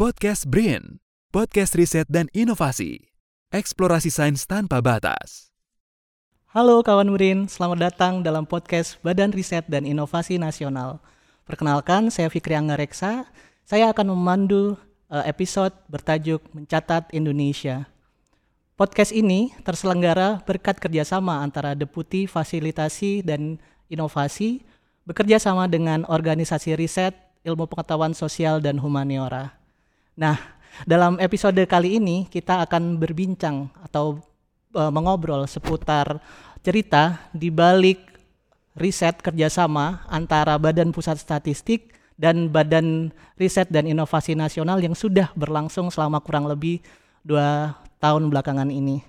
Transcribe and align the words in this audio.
Podcast 0.00 0.48
BRIN, 0.48 0.96
podcast 1.28 1.76
riset 1.76 2.08
dan 2.08 2.32
inovasi. 2.32 3.12
Eksplorasi 3.52 4.08
sains 4.08 4.48
tanpa 4.48 4.80
batas. 4.80 5.52
Halo 6.56 6.80
kawan 6.80 7.12
BRIN, 7.12 7.52
selamat 7.52 7.92
datang 7.92 8.24
dalam 8.24 8.48
podcast 8.48 8.96
Badan 9.04 9.28
Riset 9.28 9.68
dan 9.68 9.84
Inovasi 9.84 10.40
Nasional. 10.40 11.04
Perkenalkan, 11.44 12.08
saya 12.08 12.32
Fikri 12.32 12.56
Angga 12.56 12.80
Reksa. 12.80 13.28
Saya 13.68 13.92
akan 13.92 14.16
memandu 14.16 14.80
uh, 15.12 15.20
episode 15.28 15.76
bertajuk 15.92 16.40
Mencatat 16.56 17.12
Indonesia. 17.12 17.84
Podcast 18.80 19.12
ini 19.12 19.52
terselenggara 19.68 20.40
berkat 20.48 20.80
kerjasama 20.80 21.44
antara 21.44 21.76
Deputi 21.76 22.24
Fasilitasi 22.24 23.20
dan 23.20 23.60
Inovasi 23.92 24.64
bekerja 25.04 25.36
sama 25.36 25.68
dengan 25.68 26.08
organisasi 26.08 26.72
riset 26.72 27.12
ilmu 27.44 27.68
pengetahuan 27.68 28.16
sosial 28.16 28.64
dan 28.64 28.80
humaniora. 28.80 29.59
Nah, 30.20 30.36
dalam 30.84 31.16
episode 31.16 31.64
kali 31.64 31.96
ini 31.96 32.28
kita 32.28 32.60
akan 32.68 33.00
berbincang 33.00 33.72
atau 33.80 34.20
uh, 34.76 34.92
mengobrol 34.92 35.48
seputar 35.48 36.20
cerita 36.60 37.32
di 37.32 37.48
balik 37.48 38.04
riset 38.76 39.16
kerjasama 39.24 40.04
antara 40.12 40.60
Badan 40.60 40.92
Pusat 40.92 41.24
Statistik 41.24 41.96
dan 42.20 42.52
Badan 42.52 43.16
Riset 43.40 43.72
dan 43.72 43.88
Inovasi 43.88 44.36
Nasional 44.36 44.84
yang 44.84 44.92
sudah 44.92 45.32
berlangsung 45.32 45.88
selama 45.88 46.20
kurang 46.20 46.44
lebih 46.44 46.84
dua 47.24 47.80
tahun 47.96 48.28
belakangan 48.28 48.68
ini. 48.68 49.00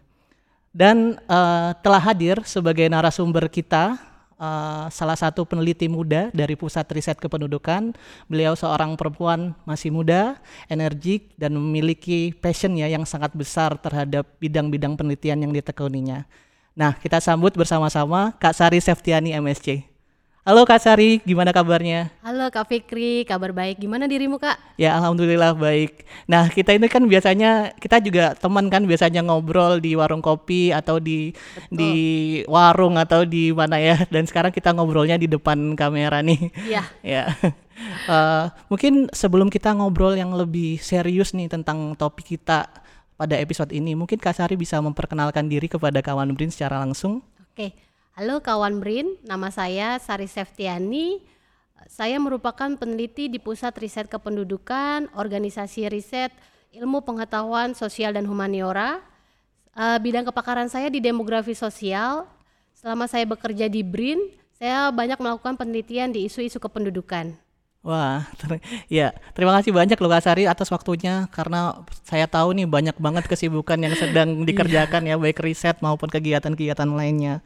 Dan 0.72 1.20
uh, 1.28 1.76
telah 1.84 2.00
hadir 2.00 2.40
sebagai 2.48 2.88
narasumber 2.88 3.52
kita 3.52 4.00
uh, 4.42 4.90
salah 4.90 5.14
satu 5.14 5.46
peneliti 5.46 5.86
muda 5.86 6.34
dari 6.34 6.58
Pusat 6.58 6.98
Riset 6.98 7.18
Kependudukan. 7.22 7.94
Beliau 8.26 8.58
seorang 8.58 8.98
perempuan 8.98 9.54
masih 9.70 9.94
muda, 9.94 10.42
energik 10.66 11.30
dan 11.38 11.54
memiliki 11.54 12.34
passion 12.34 12.74
ya 12.74 12.90
yang 12.90 13.06
sangat 13.06 13.30
besar 13.38 13.78
terhadap 13.78 14.26
bidang-bidang 14.42 14.98
penelitian 14.98 15.46
yang 15.46 15.54
ditekuninya. 15.54 16.26
Nah, 16.74 16.98
kita 16.98 17.22
sambut 17.22 17.54
bersama-sama 17.54 18.34
Kak 18.42 18.58
Sari 18.58 18.82
Seftiani 18.82 19.38
MSC. 19.38 19.91
Halo 20.42 20.66
Kak 20.66 20.82
Sari, 20.82 21.22
gimana 21.22 21.54
kabarnya? 21.54 22.10
Halo 22.26 22.50
Kak 22.50 22.66
Fikri, 22.66 23.22
kabar 23.30 23.54
baik. 23.54 23.78
Gimana 23.78 24.10
dirimu 24.10 24.42
Kak? 24.42 24.74
Ya 24.74 24.98
Alhamdulillah 24.98 25.54
baik. 25.54 26.02
Nah 26.26 26.50
kita 26.50 26.74
ini 26.74 26.90
kan 26.90 27.06
biasanya, 27.06 27.78
kita 27.78 28.02
juga 28.02 28.34
teman 28.34 28.66
kan 28.74 28.82
biasanya 28.90 29.22
ngobrol 29.22 29.78
di 29.78 29.94
warung 29.94 30.18
kopi 30.18 30.74
atau 30.74 30.98
di 30.98 31.30
Betul. 31.30 31.78
di 31.78 31.94
warung 32.50 32.98
atau 32.98 33.22
di 33.22 33.54
mana 33.54 33.78
ya. 33.78 34.02
Dan 34.10 34.26
sekarang 34.26 34.50
kita 34.50 34.74
ngobrolnya 34.74 35.22
di 35.22 35.30
depan 35.30 35.78
kamera 35.78 36.26
nih. 36.26 36.50
Iya. 36.66 36.90
ya. 37.22 37.24
Uh, 38.10 38.50
mungkin 38.66 39.14
sebelum 39.14 39.46
kita 39.46 39.78
ngobrol 39.78 40.18
yang 40.18 40.34
lebih 40.34 40.82
serius 40.82 41.38
nih 41.38 41.54
tentang 41.54 41.94
topik 41.94 42.26
kita 42.26 42.66
pada 43.14 43.38
episode 43.38 43.70
ini, 43.78 43.94
mungkin 43.94 44.18
Kak 44.18 44.42
Sari 44.42 44.58
bisa 44.58 44.82
memperkenalkan 44.82 45.46
diri 45.46 45.70
kepada 45.70 46.02
kawan 46.02 46.34
Brin 46.34 46.50
secara 46.50 46.82
langsung. 46.82 47.22
Oke. 47.54 47.78
Okay. 47.78 47.91
Halo 48.22 48.38
kawan 48.38 48.78
BRIN, 48.78 49.18
nama 49.26 49.50
saya 49.50 49.98
Sari 49.98 50.30
Seftiani. 50.30 51.26
Saya 51.90 52.22
merupakan 52.22 52.70
peneliti 52.78 53.26
di 53.26 53.42
Pusat 53.42 53.82
Riset 53.82 54.06
Kependudukan, 54.14 55.10
Organisasi 55.18 55.90
Riset 55.90 56.30
Ilmu 56.70 57.02
Pengetahuan 57.02 57.74
Sosial 57.74 58.14
dan 58.14 58.30
Humaniora. 58.30 59.02
Uh, 59.74 59.98
bidang 59.98 60.22
kepakaran 60.30 60.70
saya 60.70 60.94
di 60.94 61.02
demografi 61.02 61.58
sosial. 61.58 62.30
Selama 62.78 63.10
saya 63.10 63.26
bekerja 63.26 63.66
di 63.66 63.82
BRIN, 63.82 64.22
saya 64.54 64.94
banyak 64.94 65.18
melakukan 65.18 65.58
penelitian 65.58 66.14
di 66.14 66.30
isu-isu 66.30 66.62
kependudukan. 66.62 67.34
Wah, 67.82 68.30
ter 68.38 68.62
ya 68.86 69.18
terima 69.34 69.58
kasih 69.58 69.74
banyak 69.74 69.98
loh 69.98 70.14
Kak 70.14 70.22
Sari 70.22 70.46
atas 70.46 70.70
waktunya 70.70 71.26
karena 71.34 71.74
saya 72.06 72.30
tahu 72.30 72.54
nih 72.54 72.70
banyak 72.70 73.02
banget 73.02 73.26
kesibukan 73.26 73.82
yang 73.82 73.98
sedang 73.98 74.38
dikerjakan 74.46 75.10
ya 75.10 75.18
baik 75.18 75.42
riset 75.42 75.82
maupun 75.82 76.06
kegiatan-kegiatan 76.06 76.86
lainnya. 76.86 77.42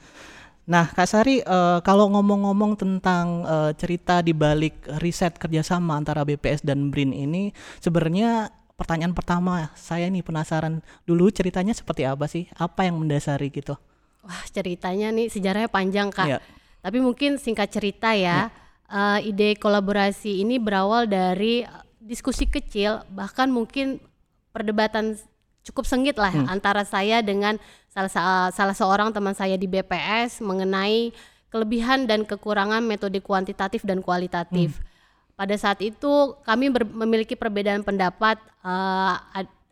Nah, 0.65 0.89
Kak 0.89 1.05
Sari, 1.05 1.45
uh, 1.45 1.77
kalau 1.85 2.09
ngomong-ngomong 2.09 2.73
tentang 2.73 3.45
uh, 3.45 3.69
cerita 3.77 4.25
di 4.25 4.33
balik 4.33 4.81
riset 4.97 5.37
kerjasama 5.37 5.93
antara 5.93 6.25
BPS 6.25 6.65
dan 6.65 6.89
BRIN 6.89 7.13
ini, 7.13 7.53
sebenarnya 7.77 8.49
pertanyaan 8.73 9.13
pertama 9.13 9.69
saya 9.77 10.09
nih 10.09 10.25
penasaran 10.25 10.81
dulu 11.05 11.29
ceritanya 11.29 11.77
seperti 11.77 12.09
apa 12.09 12.25
sih? 12.25 12.49
Apa 12.57 12.89
yang 12.89 12.97
mendasari 12.97 13.53
gitu? 13.53 13.77
Wah, 14.25 14.41
ceritanya 14.49 15.13
nih 15.13 15.29
sejarahnya 15.29 15.69
panjang 15.69 16.09
kak. 16.09 16.27
Ya. 16.27 16.39
Tapi 16.81 16.97
mungkin 16.97 17.37
singkat 17.37 17.69
cerita 17.69 18.17
ya, 18.17 18.49
ya. 18.49 18.63
Uh, 18.85 19.19
ide 19.21 19.57
kolaborasi 19.57 20.45
ini 20.45 20.57
berawal 20.57 21.05
dari 21.05 21.65
diskusi 22.01 22.49
kecil, 22.49 23.05
bahkan 23.13 23.49
mungkin 23.49 24.01
perdebatan 24.49 25.17
cukup 25.65 25.89
sengit 25.89 26.15
lah 26.15 26.29
hmm. 26.29 26.47
antara 26.47 26.85
saya 26.85 27.25
dengan 27.25 27.57
salah 27.89 28.53
salah 28.53 28.75
seorang 28.77 29.09
teman 29.09 29.33
saya 29.33 29.57
di 29.57 29.65
BPS 29.65 30.45
mengenai 30.45 31.09
kelebihan 31.49 32.05
dan 32.05 32.27
kekurangan 32.27 32.83
metode 32.85 33.17
kuantitatif 33.23 33.81
dan 33.81 34.03
kualitatif. 34.05 34.77
Hmm. 34.77 34.93
Pada 35.35 35.55
saat 35.55 35.79
itu 35.83 36.35
kami 36.43 36.71
ber, 36.71 36.83
memiliki 36.87 37.35
perbedaan 37.35 37.83
pendapat 37.83 38.39
uh, 38.63 39.19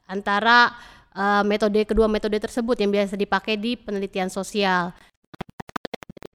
antara 0.07 0.75
uh, 1.15 1.43
metode 1.43 1.83
kedua 1.87 2.07
metode 2.07 2.35
tersebut 2.39 2.79
yang 2.79 2.91
biasa 2.91 3.19
dipakai 3.19 3.59
di 3.59 3.75
penelitian 3.75 4.31
sosial. 4.31 4.95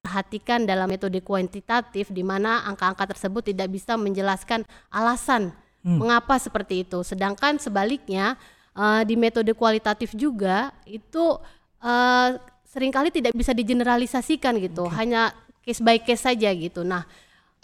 Perhatikan 0.05 0.65
dalam 0.65 0.89
metode 0.89 1.21
kuantitatif 1.21 2.09
di 2.09 2.25
mana 2.25 2.65
angka-angka 2.65 3.13
tersebut 3.17 3.53
tidak 3.53 3.69
bisa 3.69 3.97
menjelaskan 4.01 4.65
alasan 4.89 5.53
hmm. 5.85 5.97
mengapa 5.97 6.37
seperti 6.41 6.89
itu. 6.89 7.01
Sedangkan 7.05 7.61
sebaliknya 7.61 8.41
uh, 8.79 9.03
di 9.03 9.19
metode 9.19 9.51
kualitatif 9.59 10.15
juga 10.15 10.71
itu 10.87 11.43
uh, 11.83 12.29
sering 12.63 12.95
kali 12.95 13.11
tidak 13.11 13.35
bisa 13.35 13.51
digeneralisasikan 13.51 14.55
gitu, 14.63 14.87
okay. 14.87 14.95
hanya 15.03 15.35
case 15.67 15.83
by 15.83 15.99
case 15.99 16.23
saja 16.23 16.55
gitu. 16.55 16.87
Nah, 16.87 17.03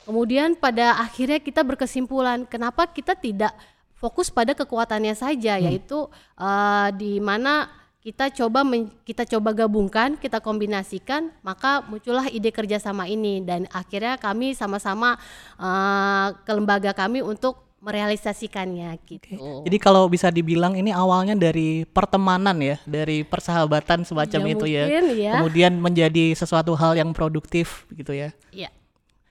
kemudian 0.02 0.58
pada 0.58 0.98
akhirnya 0.98 1.38
kita 1.38 1.62
berkesimpulan 1.62 2.42
kenapa 2.50 2.90
kita 2.90 3.14
tidak 3.14 3.54
fokus 3.94 4.28
pada 4.28 4.52
kekuatannya 4.52 5.14
saja, 5.14 5.56
hmm. 5.56 5.64
yaitu 5.70 6.10
uh, 6.36 6.88
di 6.92 7.22
mana 7.22 7.70
kita 8.04 8.28
coba 8.28 8.60
men, 8.60 8.92
kita 9.00 9.24
coba 9.24 9.56
gabungkan, 9.56 10.20
kita 10.20 10.36
kombinasikan, 10.44 11.32
maka 11.40 11.80
muncullah 11.88 12.28
ide 12.28 12.52
kerjasama 12.52 13.08
ini 13.08 13.40
dan 13.40 13.64
akhirnya 13.72 14.20
kami 14.20 14.52
sama-sama 14.52 15.16
uh, 15.56 16.36
ke 16.44 16.52
lembaga 16.52 16.92
kami 16.92 17.24
untuk 17.24 17.64
merealisasikannya 17.84 18.96
gitu. 19.04 19.36
Okay. 19.36 19.68
Jadi 19.68 19.76
kalau 19.76 20.08
bisa 20.08 20.32
dibilang 20.32 20.72
ini 20.72 20.88
awalnya 20.88 21.36
dari 21.36 21.84
pertemanan 21.84 22.56
ya, 22.56 22.76
dari 22.88 23.20
persahabatan 23.28 24.08
semacam 24.08 24.40
ya, 24.40 24.52
itu 24.56 24.66
ya. 24.66 24.84
ya. 25.12 25.32
Kemudian 25.38 25.76
menjadi 25.76 26.32
sesuatu 26.32 26.72
hal 26.72 26.96
yang 26.96 27.12
produktif 27.12 27.84
gitu 27.92 28.16
ya. 28.16 28.32
Iya. 28.48 28.72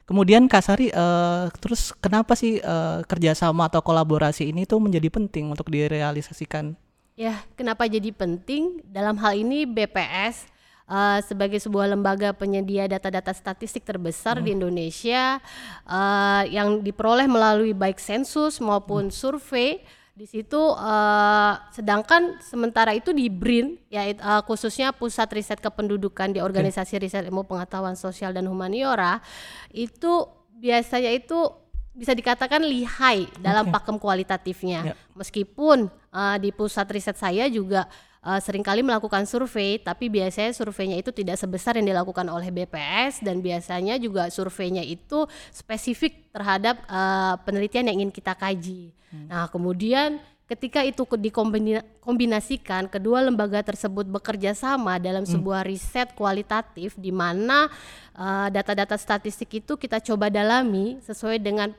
Kemudian 0.06 0.46
Kasari 0.46 0.94
uh, 0.94 1.50
terus 1.58 1.96
kenapa 1.98 2.38
sih 2.38 2.62
uh, 2.62 3.02
kerjasama 3.10 3.72
atau 3.72 3.82
kolaborasi 3.82 4.54
ini 4.54 4.70
tuh 4.70 4.78
menjadi 4.78 5.10
penting 5.10 5.50
untuk 5.50 5.74
direalisasikan? 5.74 6.78
Ya, 7.18 7.42
kenapa 7.58 7.90
jadi 7.90 8.14
penting? 8.14 8.82
Dalam 8.86 9.18
hal 9.22 9.38
ini 9.38 9.66
BPS 9.66 10.53
uh, 10.88 11.20
sebagai 11.24 11.60
sebuah 11.60 11.92
lembaga 11.92 12.36
penyedia 12.36 12.88
data-data 12.88 13.32
statistik 13.32 13.84
terbesar 13.88 14.40
hmm. 14.40 14.46
di 14.46 14.50
Indonesia 14.56 15.40
uh, 15.88 16.44
yang 16.48 16.84
diperoleh 16.84 17.28
melalui 17.28 17.72
baik 17.72 18.00
sensus 18.00 18.60
maupun 18.60 19.10
hmm. 19.10 19.16
survei 19.16 19.84
di 20.14 20.30
situ 20.30 20.62
uh, 20.62 21.58
sedangkan 21.74 22.38
sementara 22.38 22.94
itu 22.94 23.10
di 23.10 23.34
BRIN 23.34 23.82
ya 23.90 24.14
uh, 24.22 24.46
khususnya 24.46 24.94
pusat 24.94 25.26
riset 25.34 25.58
kependudukan 25.58 26.38
di 26.38 26.38
organisasi 26.38 27.02
okay. 27.02 27.10
riset 27.10 27.26
ilmu 27.26 27.50
pengetahuan 27.50 27.98
sosial 27.98 28.30
dan 28.30 28.46
humaniora 28.46 29.26
itu 29.74 30.30
biasanya 30.62 31.10
itu 31.10 31.50
bisa 31.98 32.14
dikatakan 32.14 32.62
lihai 32.62 33.26
dalam 33.42 33.70
okay. 33.70 33.74
pakem 33.74 33.98
kualitatifnya 33.98 34.94
yeah. 34.94 34.98
meskipun 35.18 35.90
uh, 36.14 36.38
di 36.38 36.54
pusat 36.54 36.86
riset 36.94 37.18
saya 37.18 37.50
juga 37.50 37.90
uh, 37.90 38.13
sering 38.40 38.64
kali 38.64 38.80
melakukan 38.80 39.28
survei, 39.28 39.76
tapi 39.84 40.08
biasanya 40.08 40.56
surveinya 40.56 40.96
itu 40.96 41.12
tidak 41.12 41.36
sebesar 41.36 41.76
yang 41.76 41.92
dilakukan 41.92 42.24
oleh 42.32 42.56
BPS 42.56 43.20
dan 43.20 43.44
biasanya 43.44 44.00
juga 44.00 44.32
surveinya 44.32 44.80
itu 44.80 45.28
spesifik 45.52 46.32
terhadap 46.32 46.80
uh, 46.88 47.36
penelitian 47.44 47.92
yang 47.92 48.00
ingin 48.00 48.16
kita 48.16 48.32
kaji. 48.32 48.96
Hmm. 49.12 49.28
Nah, 49.28 49.52
kemudian 49.52 50.24
ketika 50.48 50.84
itu 50.88 51.04
dikombinasikan 51.04 52.88
kedua 52.88 53.24
lembaga 53.24 53.60
tersebut 53.64 54.08
bekerja 54.08 54.56
sama 54.56 55.04
dalam 55.04 55.28
hmm. 55.28 55.32
sebuah 55.36 55.68
riset 55.68 56.16
kualitatif 56.16 56.96
di 56.96 57.12
mana 57.12 57.68
uh, 58.16 58.48
data-data 58.48 58.96
statistik 58.96 59.64
itu 59.64 59.76
kita 59.76 60.00
coba 60.00 60.32
dalami 60.32 61.00
sesuai 61.04 61.44
dengan 61.44 61.72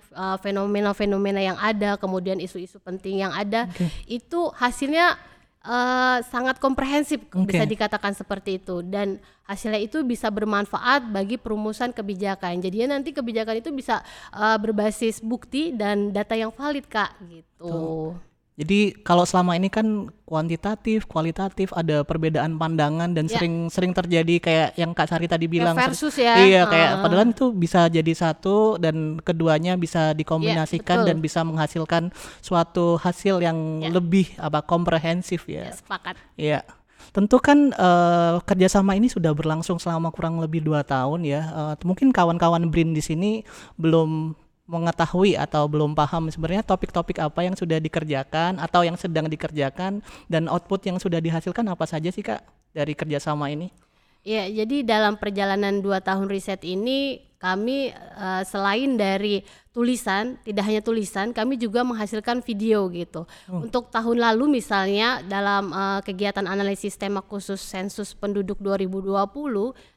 fenomena-fenomena 0.44 1.40
uh, 1.40 1.46
yang 1.52 1.58
ada 1.60 1.96
kemudian 2.00 2.40
isu-isu 2.40 2.80
penting 2.80 3.24
yang 3.24 3.32
ada 3.32 3.68
okay. 3.68 3.88
itu 4.08 4.48
hasilnya 4.56 5.16
uh, 5.64 6.18
sangat 6.28 6.60
komprehensif 6.60 7.24
okay. 7.32 7.44
bisa 7.48 7.64
dikatakan 7.64 8.12
seperti 8.12 8.60
itu 8.62 8.84
dan 8.84 9.18
hasilnya 9.48 9.80
itu 9.80 10.00
bisa 10.04 10.28
bermanfaat 10.28 11.08
bagi 11.10 11.36
perumusan 11.40 11.92
kebijakan. 11.92 12.60
Jadi 12.60 12.88
nanti 12.88 13.10
kebijakan 13.12 13.60
itu 13.60 13.72
bisa 13.72 14.00
uh, 14.32 14.56
berbasis 14.60 15.20
bukti 15.24 15.72
dan 15.74 16.12
data 16.12 16.36
yang 16.36 16.52
valid 16.52 16.86
kak 16.88 17.12
gitu. 17.28 17.68
Tuh. 17.68 18.33
Jadi 18.54 18.94
kalau 19.02 19.26
selama 19.26 19.58
ini 19.58 19.66
kan 19.66 20.06
kuantitatif, 20.22 21.10
kualitatif 21.10 21.74
ada 21.74 22.06
perbedaan 22.06 22.54
pandangan 22.54 23.10
dan 23.10 23.26
ya. 23.26 23.34
sering 23.34 23.66
sering 23.66 23.90
terjadi 23.90 24.38
kayak 24.38 24.68
yang 24.78 24.94
Kak 24.94 25.10
Sari 25.10 25.26
tadi 25.26 25.50
bilang. 25.50 25.74
Ya 25.74 25.82
versus 25.90 26.14
ya. 26.14 26.38
Iya 26.38 26.62
kayak 26.70 26.90
uh. 26.94 27.00
padahal 27.02 27.34
itu 27.34 27.50
bisa 27.50 27.90
jadi 27.90 28.12
satu 28.14 28.78
dan 28.78 29.18
keduanya 29.26 29.74
bisa 29.74 30.14
dikombinasikan 30.14 31.02
ya, 31.02 31.06
dan 31.10 31.16
bisa 31.18 31.42
menghasilkan 31.42 32.14
suatu 32.38 32.94
hasil 32.94 33.42
yang 33.42 33.82
ya. 33.82 33.90
lebih 33.90 34.30
apa 34.38 34.62
komprehensif 34.62 35.50
ya. 35.50 35.70
ya 35.70 35.74
sepakat. 35.74 36.14
Iya. 36.38 36.62
Tentu 37.10 37.42
kan 37.42 37.74
uh, 37.74 38.38
kerjasama 38.46 38.94
ini 38.94 39.10
sudah 39.10 39.34
berlangsung 39.34 39.82
selama 39.82 40.14
kurang 40.14 40.38
lebih 40.38 40.62
dua 40.62 40.86
tahun 40.86 41.26
ya. 41.26 41.42
Uh, 41.50 41.74
mungkin 41.82 42.14
kawan-kawan 42.14 42.70
Brin 42.70 42.94
di 42.94 43.02
sini 43.02 43.42
belum 43.74 44.38
mengetahui 44.64 45.36
atau 45.36 45.68
belum 45.68 45.92
paham 45.92 46.32
sebenarnya 46.32 46.64
topik-topik 46.64 47.20
apa 47.20 47.44
yang 47.44 47.52
sudah 47.52 47.76
dikerjakan 47.76 48.56
atau 48.56 48.80
yang 48.80 48.96
sedang 48.96 49.28
dikerjakan 49.28 50.00
dan 50.32 50.48
output 50.48 50.80
yang 50.88 50.96
sudah 50.96 51.20
dihasilkan 51.20 51.68
apa 51.68 51.84
saja 51.84 52.08
sih 52.08 52.24
kak 52.24 52.40
dari 52.72 52.96
kerjasama 52.96 53.52
ini? 53.52 53.83
Ya, 54.24 54.48
jadi 54.48 54.80
dalam 54.88 55.20
perjalanan 55.20 55.84
dua 55.84 56.00
tahun 56.00 56.32
riset 56.32 56.64
ini 56.64 57.20
kami 57.36 57.92
uh, 57.92 58.40
selain 58.48 58.96
dari 58.96 59.44
tulisan, 59.68 60.40
tidak 60.40 60.64
hanya 60.64 60.80
tulisan, 60.80 61.36
kami 61.36 61.60
juga 61.60 61.84
menghasilkan 61.84 62.40
video 62.40 62.88
gitu. 62.88 63.28
Oh. 63.52 63.68
Untuk 63.68 63.92
tahun 63.92 64.24
lalu 64.24 64.64
misalnya 64.64 65.20
dalam 65.28 65.68
uh, 65.76 66.00
kegiatan 66.00 66.48
analisis 66.48 66.96
tema 66.96 67.20
khusus 67.20 67.60
sensus 67.60 68.16
penduduk 68.16 68.64
2020 68.64 69.12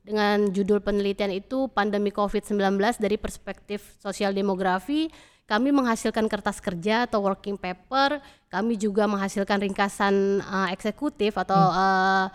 dengan 0.04 0.52
judul 0.52 0.84
penelitian 0.84 1.32
itu 1.32 1.72
pandemi 1.72 2.12
Covid-19 2.12 2.60
dari 3.00 3.16
perspektif 3.16 3.96
sosial 4.04 4.36
demografi, 4.36 5.08
kami 5.48 5.72
menghasilkan 5.72 6.28
kertas 6.28 6.60
kerja 6.60 7.08
atau 7.08 7.24
working 7.24 7.56
paper, 7.56 8.20
kami 8.52 8.76
juga 8.76 9.08
menghasilkan 9.08 9.64
ringkasan 9.64 10.44
uh, 10.44 10.68
eksekutif 10.76 11.40
atau 11.40 11.56
hmm. 11.56 11.80
uh, 11.80 12.28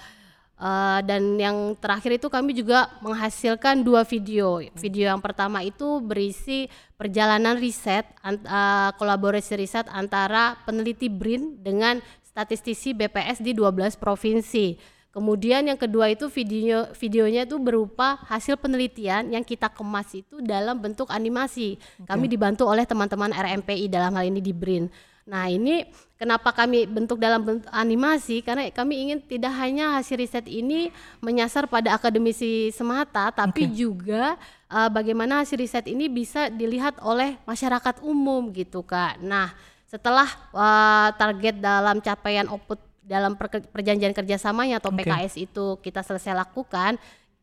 Uh, 0.62 1.02
dan 1.02 1.42
yang 1.42 1.74
terakhir 1.74 2.22
itu 2.22 2.30
kami 2.30 2.54
juga 2.54 2.86
menghasilkan 3.02 3.82
dua 3.82 4.06
video. 4.06 4.62
Video 4.78 5.10
yang 5.10 5.18
pertama 5.18 5.58
itu 5.66 5.98
berisi 5.98 6.70
perjalanan 6.94 7.58
riset, 7.58 8.06
uh, 8.22 8.94
kolaborasi 8.94 9.58
riset 9.58 9.90
antara 9.90 10.54
peneliti 10.62 11.10
BRIN 11.10 11.58
dengan 11.58 11.98
statistisi 12.22 12.94
BPS 12.94 13.42
di 13.42 13.58
12 13.58 13.98
provinsi. 13.98 14.78
Kemudian 15.10 15.66
yang 15.66 15.76
kedua 15.76 16.08
itu 16.14 16.30
video 16.30 16.88
videonya 16.94 17.44
itu 17.44 17.58
berupa 17.58 18.22
hasil 18.30 18.56
penelitian 18.56 19.34
yang 19.34 19.42
kita 19.42 19.66
kemas 19.66 20.14
itu 20.14 20.38
dalam 20.40 20.78
bentuk 20.78 21.10
animasi. 21.10 21.76
Okay. 21.76 22.06
Kami 22.06 22.30
dibantu 22.30 22.70
oleh 22.70 22.86
teman-teman 22.86 23.34
RMPI 23.34 23.90
dalam 23.90 24.14
hal 24.14 24.30
ini 24.30 24.38
di 24.38 24.54
BRIN. 24.54 24.86
Nah 25.22 25.46
ini 25.46 25.86
kenapa 26.18 26.50
kami 26.50 26.90
bentuk 26.90 27.22
dalam 27.22 27.46
bentuk 27.46 27.70
animasi 27.70 28.42
karena 28.42 28.66
kami 28.74 29.06
ingin 29.06 29.18
tidak 29.22 29.54
hanya 29.54 29.94
hasil 29.98 30.18
riset 30.18 30.46
ini 30.50 30.90
menyasar 31.22 31.70
pada 31.70 31.94
akademisi 31.94 32.74
semata 32.74 33.30
tapi 33.30 33.70
okay. 33.70 33.74
juga 33.74 34.34
uh, 34.66 34.90
bagaimana 34.90 35.46
hasil 35.46 35.62
riset 35.62 35.86
ini 35.86 36.10
bisa 36.10 36.50
dilihat 36.50 36.98
oleh 37.06 37.38
masyarakat 37.46 38.02
umum 38.02 38.50
gitu 38.50 38.82
kak. 38.82 39.22
Nah 39.22 39.54
setelah 39.86 40.26
uh, 40.50 41.14
target 41.14 41.62
dalam 41.62 42.02
capaian 42.02 42.50
output 42.50 42.82
dalam 43.02 43.34
perjanjian 43.74 44.14
kerjasamanya 44.14 44.78
atau 44.78 44.94
okay. 44.94 45.06
PKS 45.06 45.34
itu 45.38 45.78
kita 45.82 46.06
selesai 46.06 46.38
lakukan 46.38 46.98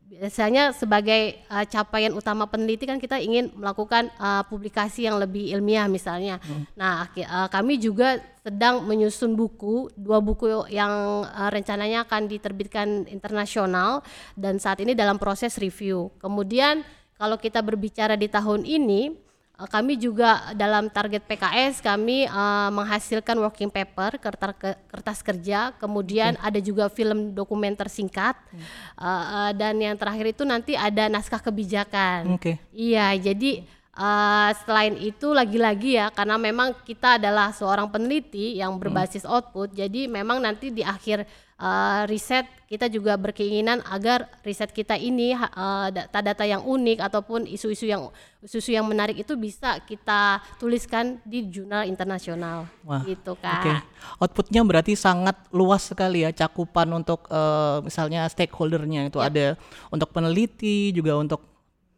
biasanya 0.10 0.74
sebagai 0.74 1.38
uh, 1.54 1.62
capaian 1.70 2.10
utama 2.18 2.50
peneliti 2.50 2.90
kan 2.90 2.98
kita 2.98 3.22
ingin 3.22 3.54
melakukan 3.54 4.10
uh, 4.18 4.42
publikasi 4.50 5.06
yang 5.06 5.22
lebih 5.22 5.54
ilmiah 5.54 5.86
misalnya. 5.86 6.42
Hmm. 6.42 6.66
Nah, 6.74 7.06
uh, 7.14 7.46
kami 7.54 7.78
juga 7.78 8.18
sedang 8.42 8.90
menyusun 8.90 9.38
buku, 9.38 9.94
dua 9.94 10.18
buku 10.18 10.66
yang 10.74 11.24
uh, 11.30 11.50
rencananya 11.54 12.10
akan 12.10 12.26
diterbitkan 12.26 13.06
internasional 13.06 14.02
dan 14.34 14.58
saat 14.58 14.82
ini 14.82 14.98
dalam 14.98 15.22
proses 15.22 15.62
review. 15.62 16.10
Kemudian 16.18 16.82
kalau 17.14 17.38
kita 17.38 17.62
berbicara 17.62 18.18
di 18.18 18.26
tahun 18.26 18.66
ini 18.66 19.29
kami 19.68 20.00
juga 20.00 20.56
dalam 20.56 20.88
target 20.88 21.26
PKS 21.28 21.84
kami 21.84 22.24
uh, 22.32 22.72
menghasilkan 22.72 23.36
working 23.44 23.68
paper 23.68 24.16
kertas, 24.16 24.78
kertas 24.88 25.20
kerja 25.20 25.76
kemudian 25.76 26.40
okay. 26.40 26.48
ada 26.48 26.60
juga 26.64 26.88
film 26.88 27.36
dokumenter 27.36 27.92
singkat 27.92 28.40
hmm. 28.56 28.64
uh, 28.96 29.04
uh, 29.04 29.52
dan 29.52 29.76
yang 29.76 30.00
terakhir 30.00 30.32
itu 30.32 30.48
nanti 30.48 30.80
ada 30.80 31.12
naskah 31.12 31.44
kebijakan 31.44 32.40
okay. 32.40 32.56
iya 32.72 33.12
jadi 33.20 33.68
uh, 34.00 34.50
selain 34.64 34.96
itu 34.96 35.36
lagi-lagi 35.36 36.00
ya 36.00 36.08
karena 36.10 36.40
memang 36.40 36.72
kita 36.88 37.20
adalah 37.20 37.52
seorang 37.52 37.92
peneliti 37.92 38.56
yang 38.58 38.80
berbasis 38.80 39.28
hmm. 39.28 39.34
output 39.36 39.76
jadi 39.76 40.08
memang 40.08 40.40
nanti 40.40 40.72
di 40.72 40.82
akhir 40.82 41.28
uh, 41.60 42.08
riset 42.08 42.48
kita 42.70 42.86
juga 42.86 43.18
berkeinginan 43.18 43.82
agar 43.90 44.30
riset 44.46 44.70
kita 44.70 44.94
ini 44.94 45.34
uh, 45.34 45.90
data-data 45.90 46.46
yang 46.46 46.62
unik 46.64 47.02
ataupun 47.02 47.50
isu-isu 47.50 47.90
yang 47.90 48.14
isu-isu 48.46 48.78
yang 48.78 48.86
menarik 48.86 49.18
itu 49.18 49.34
bisa 49.34 49.82
kita 49.84 50.40
tuliskan 50.62 51.18
di 51.26 51.50
jurnal 51.50 51.90
internasional 51.90 52.70
Wah, 52.86 53.02
gitu 53.04 53.34
kak. 53.42 53.66
Okay. 53.66 53.78
Outputnya 54.22 54.62
berarti 54.62 54.94
sangat 54.94 55.36
luas 55.50 55.90
sekali 55.90 56.24
ya 56.24 56.32
cakupan 56.32 56.94
untuk 56.94 57.26
uh, 57.34 57.82
misalnya 57.82 58.30
stakeholdernya 58.30 59.10
itu 59.10 59.18
yep. 59.18 59.28
ada 59.34 59.46
untuk 59.90 60.14
peneliti 60.14 60.94
juga 60.94 61.18
untuk 61.18 61.50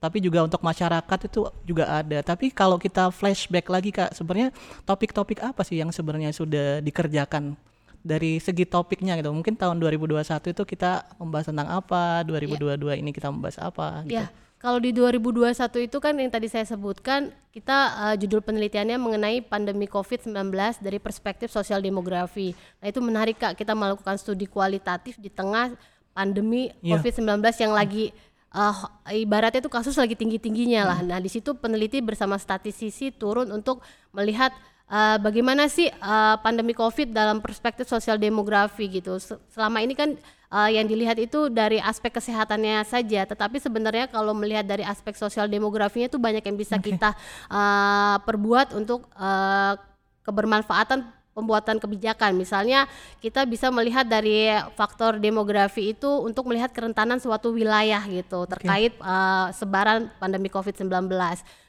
tapi 0.02 0.18
juga 0.18 0.42
untuk 0.42 0.66
masyarakat 0.66 1.30
itu 1.30 1.46
juga 1.62 1.86
ada. 1.86 2.26
Tapi 2.26 2.50
kalau 2.50 2.82
kita 2.82 3.14
flashback 3.14 3.70
lagi 3.70 3.94
kak, 3.94 4.18
sebenarnya 4.18 4.50
topik-topik 4.82 5.46
apa 5.46 5.62
sih 5.62 5.78
yang 5.78 5.94
sebenarnya 5.94 6.34
sudah 6.34 6.82
dikerjakan 6.82 7.54
dari 8.02 8.42
segi 8.42 8.66
topiknya 8.66 9.14
gitu. 9.22 9.30
Mungkin 9.30 9.54
tahun 9.54 9.78
2021 9.78 10.26
itu 10.58 10.64
kita 10.66 11.06
membahas 11.22 11.54
tentang 11.54 11.70
apa, 11.70 12.26
2022 12.26 12.82
yeah. 12.82 12.98
ini 12.98 13.14
kita 13.14 13.30
membahas 13.30 13.62
apa 13.62 14.02
gitu. 14.10 14.26
Yeah. 14.26 14.34
Kalau 14.58 14.78
di 14.78 14.94
2021 14.94 15.90
itu 15.90 15.98
kan 15.98 16.14
yang 16.18 16.30
tadi 16.30 16.46
saya 16.46 16.66
sebutkan, 16.66 17.34
kita 17.50 17.78
uh, 17.98 18.16
judul 18.18 18.46
penelitiannya 18.46 18.98
mengenai 18.98 19.38
pandemi 19.42 19.90
COVID-19 19.90 20.38
dari 20.82 21.02
perspektif 21.02 21.50
sosial 21.50 21.82
demografi. 21.82 22.54
Nah, 22.78 22.90
itu 22.90 23.02
menarik 23.02 23.42
Kak, 23.42 23.58
kita 23.58 23.74
melakukan 23.74 24.22
studi 24.22 24.46
kualitatif 24.46 25.18
di 25.18 25.34
tengah 25.34 25.74
pandemi 26.14 26.70
yeah. 26.82 26.98
COVID-19 26.98 27.42
yang 27.58 27.74
lagi 27.74 28.14
uh, 28.56 28.78
ibaratnya 29.12 29.64
itu 29.64 29.72
kasus 29.72 29.96
lagi 29.96 30.16
tinggi-tingginya 30.16 30.82
lah. 30.88 31.00
Hmm. 31.00 31.10
Nah, 31.12 31.20
di 31.20 31.30
situ 31.32 31.56
peneliti 31.56 32.04
bersama 32.04 32.36
statistisi 32.36 33.12
turun 33.12 33.50
untuk 33.52 33.84
melihat 34.12 34.52
uh, 34.92 35.18
bagaimana 35.20 35.72
sih 35.72 35.88
uh, 35.88 36.36
pandemi 36.44 36.76
Covid 36.76 37.16
dalam 37.16 37.40
perspektif 37.40 37.88
sosial 37.88 38.20
demografi 38.20 38.92
gitu. 38.92 39.18
Selama 39.52 39.80
ini 39.80 39.96
kan 39.96 40.16
uh, 40.52 40.70
yang 40.70 40.86
dilihat 40.86 41.18
itu 41.18 41.48
dari 41.48 41.80
aspek 41.80 42.12
kesehatannya 42.20 42.84
saja, 42.84 43.24
tetapi 43.24 43.58
sebenarnya 43.58 44.12
kalau 44.12 44.36
melihat 44.36 44.68
dari 44.68 44.84
aspek 44.84 45.16
sosial 45.16 45.48
demografinya 45.48 46.12
itu 46.12 46.20
banyak 46.20 46.44
yang 46.44 46.58
bisa 46.60 46.76
okay. 46.78 46.94
kita 46.94 47.16
uh, 47.48 48.20
perbuat 48.28 48.76
untuk 48.76 49.08
uh, 49.16 49.80
kebermanfaatan 50.22 51.21
pembuatan 51.32 51.80
kebijakan. 51.80 52.36
Misalnya 52.36 52.88
kita 53.24 53.48
bisa 53.48 53.72
melihat 53.72 54.04
dari 54.04 54.52
faktor 54.76 55.18
demografi 55.18 55.96
itu 55.96 56.10
untuk 56.22 56.48
melihat 56.52 56.72
kerentanan 56.76 57.18
suatu 57.18 57.56
wilayah 57.56 58.04
gitu 58.08 58.46
terkait 58.48 58.96
okay. 59.00 59.06
uh, 59.08 59.48
sebaran 59.56 60.12
pandemi 60.20 60.52
Covid-19. 60.52 61.08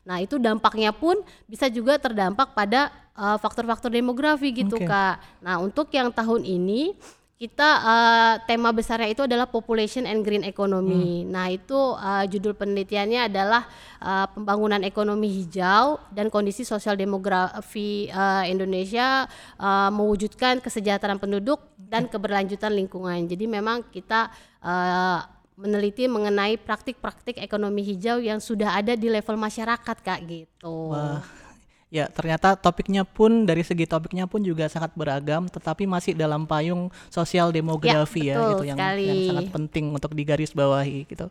Nah, 0.03 0.19
itu 0.19 0.35
dampaknya 0.43 0.91
pun 0.91 1.23
bisa 1.47 1.71
juga 1.71 1.95
terdampak 1.95 2.59
pada 2.59 2.91
uh, 3.17 3.37
faktor-faktor 3.39 3.93
demografi 3.93 4.53
gitu 4.53 4.77
okay. 4.77 4.89
kak. 4.89 5.17
Nah 5.45 5.61
untuk 5.61 5.89
yang 5.93 6.13
tahun 6.13 6.45
ini 6.45 6.97
kita 7.43 7.71
uh, 7.83 8.35
tema 8.47 8.71
besarnya 8.71 9.11
itu 9.11 9.27
adalah 9.27 9.51
population 9.51 10.07
and 10.07 10.23
green 10.23 10.47
economy. 10.47 11.27
Hmm. 11.27 11.35
Nah 11.35 11.51
itu 11.51 11.75
uh, 11.75 12.23
judul 12.31 12.55
penelitiannya 12.55 13.27
adalah 13.27 13.67
uh, 13.99 14.31
pembangunan 14.31 14.79
ekonomi 14.87 15.27
hijau 15.27 15.99
dan 16.15 16.31
kondisi 16.31 16.63
sosial 16.63 16.95
demografi 16.95 18.07
uh, 18.15 18.47
Indonesia 18.47 19.27
uh, 19.59 19.91
mewujudkan 19.91 20.63
kesejahteraan 20.63 21.19
penduduk 21.19 21.59
dan 21.75 22.07
keberlanjutan 22.07 22.79
lingkungan. 22.79 23.27
Jadi 23.27 23.51
memang 23.51 23.91
kita 23.91 24.31
uh, 24.63 25.27
meneliti 25.59 26.07
mengenai 26.07 26.63
praktik-praktik 26.63 27.43
ekonomi 27.43 27.83
hijau 27.83 28.23
yang 28.23 28.39
sudah 28.39 28.79
ada 28.79 28.95
di 28.95 29.11
level 29.11 29.35
masyarakat 29.35 29.97
kak 29.99 30.21
gitu. 30.31 30.95
Wah 30.95 31.42
Ya, 31.93 32.09
ternyata 32.09 32.57
topiknya 32.57 33.05
pun 33.05 33.45
dari 33.45 33.61
segi 33.61 33.85
topiknya 33.85 34.25
pun 34.25 34.41
juga 34.41 34.65
sangat 34.65 34.97
beragam, 34.97 35.45
tetapi 35.45 35.85
masih 35.85 36.17
dalam 36.17 36.49
payung 36.49 36.89
sosial 37.13 37.53
demografi 37.53 38.33
ya, 38.33 38.41
ya 38.41 38.49
gitu 38.57 38.65
yang, 38.65 38.79
yang 38.97 39.21
sangat 39.29 39.53
penting 39.53 39.93
untuk 39.93 40.17
digarisbawahi 40.17 41.05
gitu. 41.05 41.29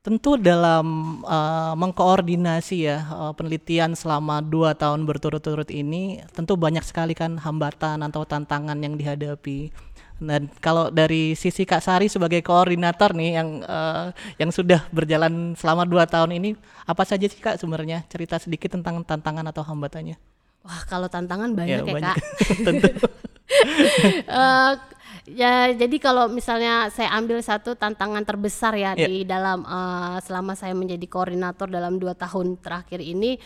Tentu 0.00 0.40
dalam 0.40 1.20
uh, 1.28 1.76
mengkoordinasi 1.76 2.88
ya 2.88 3.04
uh, 3.04 3.32
penelitian 3.36 3.92
selama 3.92 4.40
dua 4.40 4.72
tahun 4.72 5.04
berturut-turut 5.04 5.68
ini, 5.68 6.24
tentu 6.32 6.56
banyak 6.56 6.80
sekali 6.80 7.12
kan 7.12 7.36
hambatan 7.36 8.00
atau 8.00 8.24
tantangan 8.24 8.80
yang 8.80 8.96
dihadapi 8.96 9.68
dan 10.16 10.48
kalau 10.64 10.88
dari 10.88 11.36
sisi 11.36 11.68
Kak 11.68 11.84
Sari 11.84 12.08
sebagai 12.08 12.40
koordinator 12.40 13.12
nih 13.12 13.36
yang 13.36 13.60
uh, 13.68 14.08
yang 14.40 14.48
sudah 14.48 14.88
berjalan 14.88 15.52
selama 15.52 15.84
dua 15.84 16.08
tahun 16.08 16.40
ini, 16.40 16.56
apa 16.88 17.04
saja 17.04 17.28
sih 17.28 17.36
Kak 17.36 17.60
sebenarnya 17.60 18.00
cerita 18.08 18.40
sedikit 18.40 18.72
tentang 18.72 19.04
tantangan 19.04 19.44
atau 19.52 19.60
hambatannya? 19.60 20.16
Wah, 20.64 20.82
kalau 20.88 21.06
tantangan 21.06 21.52
banyak 21.52 21.84
ya, 21.84 21.84
ya 21.84 21.94
banyak. 22.00 22.14
Kak. 22.16 22.24
Tentu. 22.66 22.88
uh, 24.32 24.72
ya 25.42 25.74
jadi 25.76 25.96
kalau 26.00 26.32
misalnya 26.32 26.88
saya 26.88 27.12
ambil 27.12 27.42
satu 27.44 27.76
tantangan 27.76 28.24
terbesar 28.24 28.72
ya 28.78 28.96
yeah. 28.96 29.08
di 29.10 29.28
dalam 29.28 29.68
uh, 29.68 30.16
selama 30.24 30.56
saya 30.56 30.72
menjadi 30.72 31.04
koordinator 31.10 31.68
dalam 31.68 32.00
dua 32.00 32.16
tahun 32.16 32.56
terakhir 32.62 33.04
ini 33.04 33.36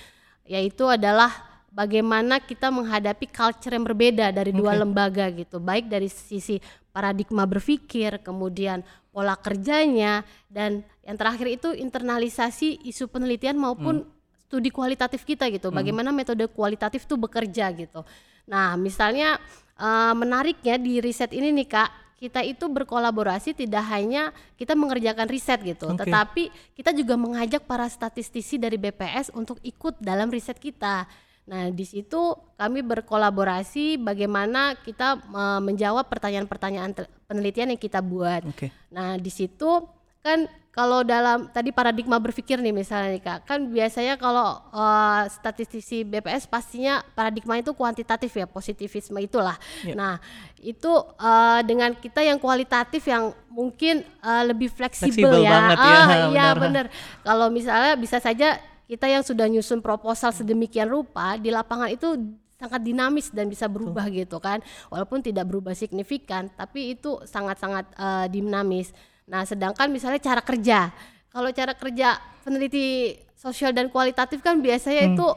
yaitu 0.47 0.87
adalah 0.87 1.50
bagaimana 1.71 2.43
kita 2.43 2.69
menghadapi 2.69 3.31
culture 3.31 3.73
yang 3.73 3.87
berbeda 3.87 4.35
dari 4.35 4.51
dua 4.51 4.75
okay. 4.75 4.81
lembaga 4.83 5.25
gitu 5.31 5.57
baik 5.63 5.87
dari 5.87 6.11
sisi 6.11 6.59
paradigma 6.91 7.47
berpikir 7.47 8.21
kemudian 8.21 8.83
pola 9.11 9.35
kerjanya 9.39 10.23
dan 10.51 10.83
yang 11.07 11.17
terakhir 11.19 11.47
itu 11.51 11.69
internalisasi 11.75 12.87
isu 12.87 13.11
penelitian 13.11 13.59
maupun 13.59 14.07
hmm 14.07 14.19
studi 14.51 14.75
kualitatif 14.75 15.23
kita 15.23 15.47
gitu. 15.47 15.71
Hmm. 15.71 15.79
Bagaimana 15.79 16.11
metode 16.11 16.43
kualitatif 16.51 17.07
itu 17.07 17.15
bekerja 17.15 17.71
gitu. 17.71 18.03
Nah, 18.51 18.75
misalnya 18.75 19.39
uh, 19.79 20.11
menariknya 20.19 20.75
di 20.75 20.99
riset 20.99 21.31
ini 21.31 21.55
nih 21.55 21.71
Kak, 21.71 21.91
kita 22.19 22.43
itu 22.43 22.67
berkolaborasi 22.67 23.55
tidak 23.55 23.87
hanya 23.95 24.35
kita 24.59 24.75
mengerjakan 24.75 25.31
riset 25.31 25.63
gitu, 25.63 25.89
okay. 25.95 26.05
tetapi 26.05 26.45
kita 26.77 26.91
juga 26.93 27.15
mengajak 27.17 27.65
para 27.65 27.87
statistisi 27.89 28.59
dari 28.61 28.77
BPS 28.77 29.31
untuk 29.33 29.63
ikut 29.63 30.03
dalam 30.03 30.29
riset 30.29 30.59
kita. 30.59 31.07
Nah, 31.51 31.67
di 31.75 31.83
situ 31.83 32.39
kami 32.55 32.79
berkolaborasi 32.87 33.99
bagaimana 33.99 34.79
kita 34.79 35.19
uh, 35.35 35.59
menjawab 35.59 36.07
pertanyaan-pertanyaan 36.07 36.95
penelitian 37.27 37.75
yang 37.75 37.83
kita 37.83 37.99
buat. 37.99 38.47
Okay. 38.55 38.71
Nah, 38.95 39.19
di 39.19 39.35
situ 39.35 39.83
kan 40.23 40.47
kalau 40.71 41.03
dalam 41.03 41.51
tadi 41.51 41.75
paradigma 41.75 42.23
berpikir 42.23 42.63
nih 42.63 42.71
misalnya 42.71 43.11
nih 43.11 43.23
kak 43.25 43.39
kan 43.43 43.59
biasanya 43.75 44.15
kalau 44.15 44.63
uh, 44.71 45.27
statistisi 45.27 46.07
BPS 46.07 46.47
pastinya 46.47 47.03
paradigma 47.19 47.59
itu 47.59 47.75
kuantitatif 47.75 48.31
ya 48.39 48.47
positivisme 48.47 49.19
itulah 49.19 49.59
yeah. 49.83 49.99
nah 49.99 50.15
itu 50.63 50.93
uh, 51.19 51.59
dengan 51.67 51.91
kita 51.99 52.23
yang 52.23 52.39
kualitatif 52.39 53.03
yang 53.11 53.35
mungkin 53.51 54.07
uh, 54.23 54.47
lebih 54.47 54.71
fleksibel 54.71 55.43
ya 55.43 55.51
banget 55.51 55.79
ya, 55.83 55.91
ah, 55.91 56.09
iya 56.33 56.47
benar 56.55 56.87
kalau 57.27 57.51
misalnya 57.51 57.99
bisa 57.99 58.23
saja 58.23 58.63
kita 58.91 59.07
yang 59.07 59.23
sudah 59.23 59.47
nyusun 59.47 59.79
proposal 59.79 60.35
sedemikian 60.35 60.91
rupa 60.91 61.39
di 61.39 61.55
lapangan 61.55 61.87
itu 61.87 62.19
sangat 62.59 62.83
dinamis 62.83 63.31
dan 63.31 63.47
bisa 63.47 63.71
berubah 63.71 64.11
Tuh. 64.11 64.19
gitu 64.19 64.37
kan 64.43 64.59
walaupun 64.91 65.23
tidak 65.23 65.47
berubah 65.47 65.73
signifikan 65.79 66.51
tapi 66.59 66.99
itu 66.99 67.23
sangat-sangat 67.23 67.87
uh, 67.95 68.27
dinamis 68.27 68.91
Nah, 69.31 69.47
sedangkan 69.47 69.87
misalnya 69.95 70.19
cara 70.19 70.43
kerja. 70.43 70.91
Kalau 71.31 71.49
cara 71.55 71.73
kerja 71.79 72.19
peneliti 72.43 73.15
sosial 73.39 73.71
dan 73.71 73.87
kualitatif 73.87 74.43
kan 74.43 74.59
biasanya 74.59 75.07
hmm. 75.07 75.11
itu 75.15 75.29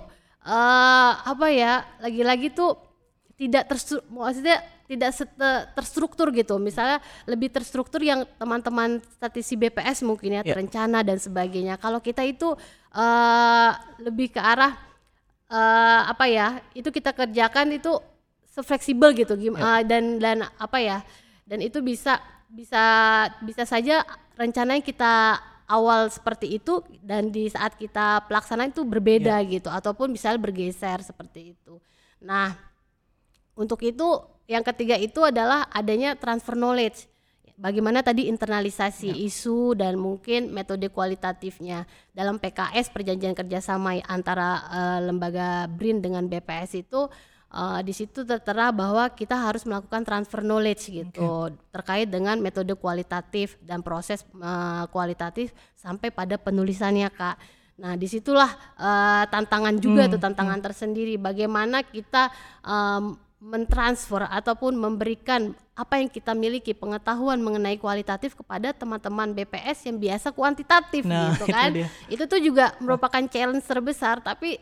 uh, 0.49 1.11
apa 1.21 1.47
ya? 1.53 1.85
Lagi-lagi 2.01 2.49
tuh 2.49 2.73
tidak 3.37 3.69
terstruktur, 3.69 4.09
maksudnya 4.09 4.57
tidak 4.93 5.13
terstruktur 5.73 6.29
gitu. 6.29 6.61
Misalnya 6.61 7.01
lebih 7.25 7.49
terstruktur 7.49 7.99
yang 7.99 8.23
teman-teman 8.37 9.01
statisi 9.17 9.57
BPS 9.57 10.05
mungkin 10.05 10.37
ya, 10.37 10.41
yeah. 10.41 10.53
terencana 10.53 11.01
dan 11.01 11.17
sebagainya. 11.17 11.75
Kalau 11.81 11.99
kita 11.99 12.21
itu 12.21 12.53
uh, 12.93 13.71
lebih 13.99 14.31
ke 14.31 14.41
arah 14.41 14.77
uh, 15.49 16.01
apa 16.09 16.25
ya? 16.29 16.61
Itu 16.77 16.93
kita 16.93 17.11
kerjakan 17.11 17.75
itu 17.75 17.97
sefleksibel 18.53 19.11
gitu 19.17 19.33
yeah. 19.35 19.57
uh, 19.57 19.81
dan 19.81 20.21
dan 20.21 20.45
apa 20.57 20.77
ya? 20.77 21.01
Dan 21.43 21.59
itu 21.65 21.81
bisa 21.81 22.21
bisa 22.47 22.85
bisa 23.41 23.65
saja 23.65 24.05
rencananya 24.37 24.85
kita 24.85 25.41
awal 25.67 26.11
seperti 26.11 26.61
itu 26.61 26.83
dan 27.01 27.33
di 27.33 27.49
saat 27.49 27.73
kita 27.79 28.29
pelaksanaan 28.29 28.69
itu 28.69 28.85
berbeda 28.85 29.41
yeah. 29.41 29.49
gitu 29.57 29.69
ataupun 29.73 30.13
misalnya 30.13 30.37
bergeser 30.37 31.01
seperti 31.01 31.57
itu. 31.57 31.81
Nah, 32.23 32.55
untuk 33.53 33.79
itu 33.85 34.32
yang 34.47 34.63
ketiga 34.63 34.99
itu 34.99 35.23
adalah 35.23 35.67
adanya 35.71 36.15
transfer 36.19 36.55
knowledge. 36.57 37.07
Bagaimana 37.53 38.01
tadi 38.01 38.25
internalisasi 38.33 39.13
yeah. 39.13 39.27
isu 39.29 39.77
dan 39.77 39.93
mungkin 39.93 40.49
metode 40.49 40.89
kualitatifnya 40.89 41.85
dalam 42.09 42.41
PKS 42.41 42.89
perjanjian 42.89 43.37
kerjasama 43.37 44.01
antara 44.09 44.65
uh, 44.73 44.99
lembaga 45.05 45.69
BRIN 45.69 46.01
dengan 46.01 46.25
BPS 46.25 46.81
itu 46.81 47.05
uh, 47.53 47.79
di 47.85 47.93
situ 47.93 48.25
tertera 48.25 48.73
bahwa 48.73 49.05
kita 49.13 49.37
harus 49.37 49.63
melakukan 49.69 50.01
transfer 50.01 50.41
knowledge 50.41 50.89
gitu 50.89 51.53
okay. 51.53 51.53
terkait 51.69 52.07
dengan 52.09 52.41
metode 52.41 52.73
kualitatif 52.73 53.55
dan 53.61 53.85
proses 53.85 54.25
uh, 54.41 54.89
kualitatif 54.89 55.53
sampai 55.77 56.09
pada 56.09 56.41
penulisannya 56.41 57.07
kak. 57.13 57.37
Nah 57.77 57.93
di 57.93 58.09
situlah 58.09 58.49
uh, 58.81 59.29
tantangan 59.29 59.77
juga 59.77 60.09
hmm. 60.09 60.11
tuh 60.17 60.21
tantangan 60.21 60.57
hmm. 60.57 60.65
tersendiri 60.65 61.15
bagaimana 61.21 61.85
kita 61.85 62.33
um, 62.65 63.17
mentransfer 63.43 64.23
ataupun 64.23 64.71
memberikan 64.79 65.51
apa 65.75 65.99
yang 65.99 66.07
kita 66.07 66.31
miliki 66.31 66.71
pengetahuan 66.71 67.43
mengenai 67.43 67.75
kualitatif 67.75 68.39
kepada 68.39 68.71
teman-teman 68.71 69.35
BPS 69.35 69.91
yang 69.91 69.99
biasa 69.99 70.31
kuantitatif 70.31 71.03
nah, 71.03 71.35
gitu 71.35 71.51
kan. 71.51 71.75
Itu, 71.75 71.83
itu 72.07 72.23
tuh 72.23 72.39
juga 72.39 72.71
merupakan 72.79 73.19
challenge 73.27 73.67
terbesar 73.67 74.23
tapi 74.23 74.55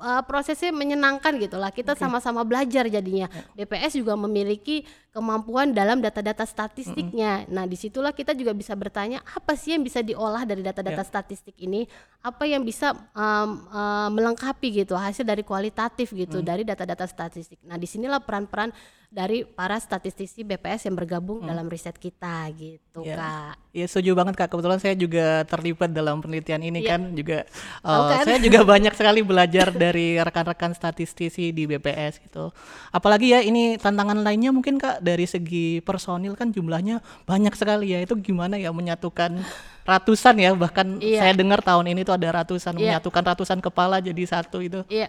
uh, 0.00 0.22
prosesnya 0.24 0.72
menyenangkan 0.72 1.36
gitulah 1.40 1.72
kita 1.72 1.96
sama-sama 1.96 2.44
belajar 2.44 2.88
jadinya 2.88 3.28
ya. 3.28 3.64
BPS 3.64 4.00
juga 4.00 4.14
memiliki 4.16 4.84
kemampuan 5.12 5.72
dalam 5.72 6.04
data-data 6.04 6.44
statistiknya 6.44 7.42
mm 7.42 7.42
-hmm. 7.48 7.54
nah 7.54 7.64
di 7.64 7.76
situlah 7.76 8.12
kita 8.12 8.36
juga 8.36 8.52
bisa 8.52 8.76
bertanya 8.76 9.24
apa 9.24 9.56
sih 9.56 9.72
yang 9.76 9.82
bisa 9.84 10.04
diolah 10.04 10.44
dari 10.44 10.60
data-data 10.60 11.02
yeah. 11.02 11.08
statistik 11.08 11.56
ini 11.56 11.88
apa 12.20 12.44
yang 12.44 12.60
bisa 12.64 12.92
um, 13.16 13.64
uh, 13.72 14.08
melengkapi 14.12 14.84
gitu 14.84 14.92
hasil 14.98 15.24
dari 15.24 15.40
kualitatif 15.40 16.12
gitu 16.12 16.40
mm. 16.40 16.44
dari 16.44 16.62
data-data 16.68 17.08
statistik 17.08 17.60
nah 17.64 17.80
di 17.80 17.88
sinilah 17.88 18.20
peran-peran 18.20 18.72
dari 19.06 19.46
para 19.46 19.78
statistisi 19.78 20.42
BPS 20.42 20.90
yang 20.90 20.96
bergabung 20.98 21.40
hmm. 21.42 21.48
dalam 21.48 21.66
riset 21.70 21.94
kita 21.96 22.50
gitu 22.52 23.06
ya. 23.06 23.16
kak. 23.16 23.54
Iya 23.72 23.86
setuju 23.86 24.10
banget 24.18 24.34
kak. 24.34 24.48
Kebetulan 24.52 24.78
saya 24.82 24.94
juga 24.98 25.46
terlibat 25.46 25.90
dalam 25.94 26.18
penelitian 26.18 26.62
ini 26.64 26.82
ya. 26.82 26.96
kan 26.96 27.14
juga. 27.14 27.46
Uh, 27.80 28.12
kan? 28.12 28.24
Saya 28.26 28.38
juga 28.42 28.60
banyak 28.66 28.92
sekali 28.92 29.20
belajar 29.22 29.70
dari 29.70 30.18
rekan-rekan 30.18 30.74
statistisi 30.74 31.54
di 31.54 31.64
BPS 31.70 32.24
gitu. 32.26 32.50
Apalagi 32.90 33.36
ya 33.36 33.40
ini 33.40 33.78
tantangan 33.78 34.20
lainnya 34.20 34.50
mungkin 34.50 34.76
kak 34.76 35.00
dari 35.00 35.24
segi 35.24 35.80
personil 35.80 36.34
kan 36.34 36.50
jumlahnya 36.50 37.00
banyak 37.24 37.54
sekali 37.54 37.94
ya. 37.94 38.02
Itu 38.02 38.18
gimana 38.18 38.58
ya 38.58 38.74
menyatukan 38.74 39.38
ratusan 39.86 40.34
ya 40.42 40.50
bahkan 40.58 40.98
iya. 40.98 41.22
saya 41.22 41.32
dengar 41.38 41.62
tahun 41.62 41.94
ini 41.94 42.02
tuh 42.02 42.18
ada 42.18 42.42
ratusan 42.42 42.74
iya. 42.74 42.98
menyatukan 42.98 43.22
ratusan 43.22 43.58
kepala 43.62 44.02
jadi 44.02 44.22
satu 44.26 44.58
itu. 44.58 44.82
Iya. 44.90 45.08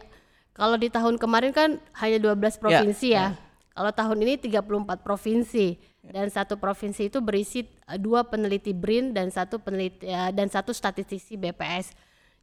Kalau 0.54 0.74
di 0.78 0.90
tahun 0.90 1.22
kemarin 1.22 1.54
kan 1.54 1.70
hanya 2.02 2.18
12 2.18 2.34
iya, 2.34 2.52
provinsi 2.58 3.08
ya. 3.14 3.26
ya. 3.34 3.47
Kalau 3.78 3.94
tahun 3.94 4.18
ini 4.26 4.42
34 4.42 5.06
provinsi 5.06 5.78
dan 6.02 6.34
satu 6.34 6.58
provinsi 6.58 7.14
itu 7.14 7.22
berisi 7.22 7.62
eh, 7.62 8.02
dua 8.02 8.26
peneliti 8.26 8.74
BRIN 8.74 9.14
dan 9.14 9.30
satu 9.30 9.62
peneliti 9.62 10.10
uh, 10.10 10.34
dan 10.34 10.50
satu 10.50 10.74
statistisi 10.74 11.38
BPS. 11.38 11.94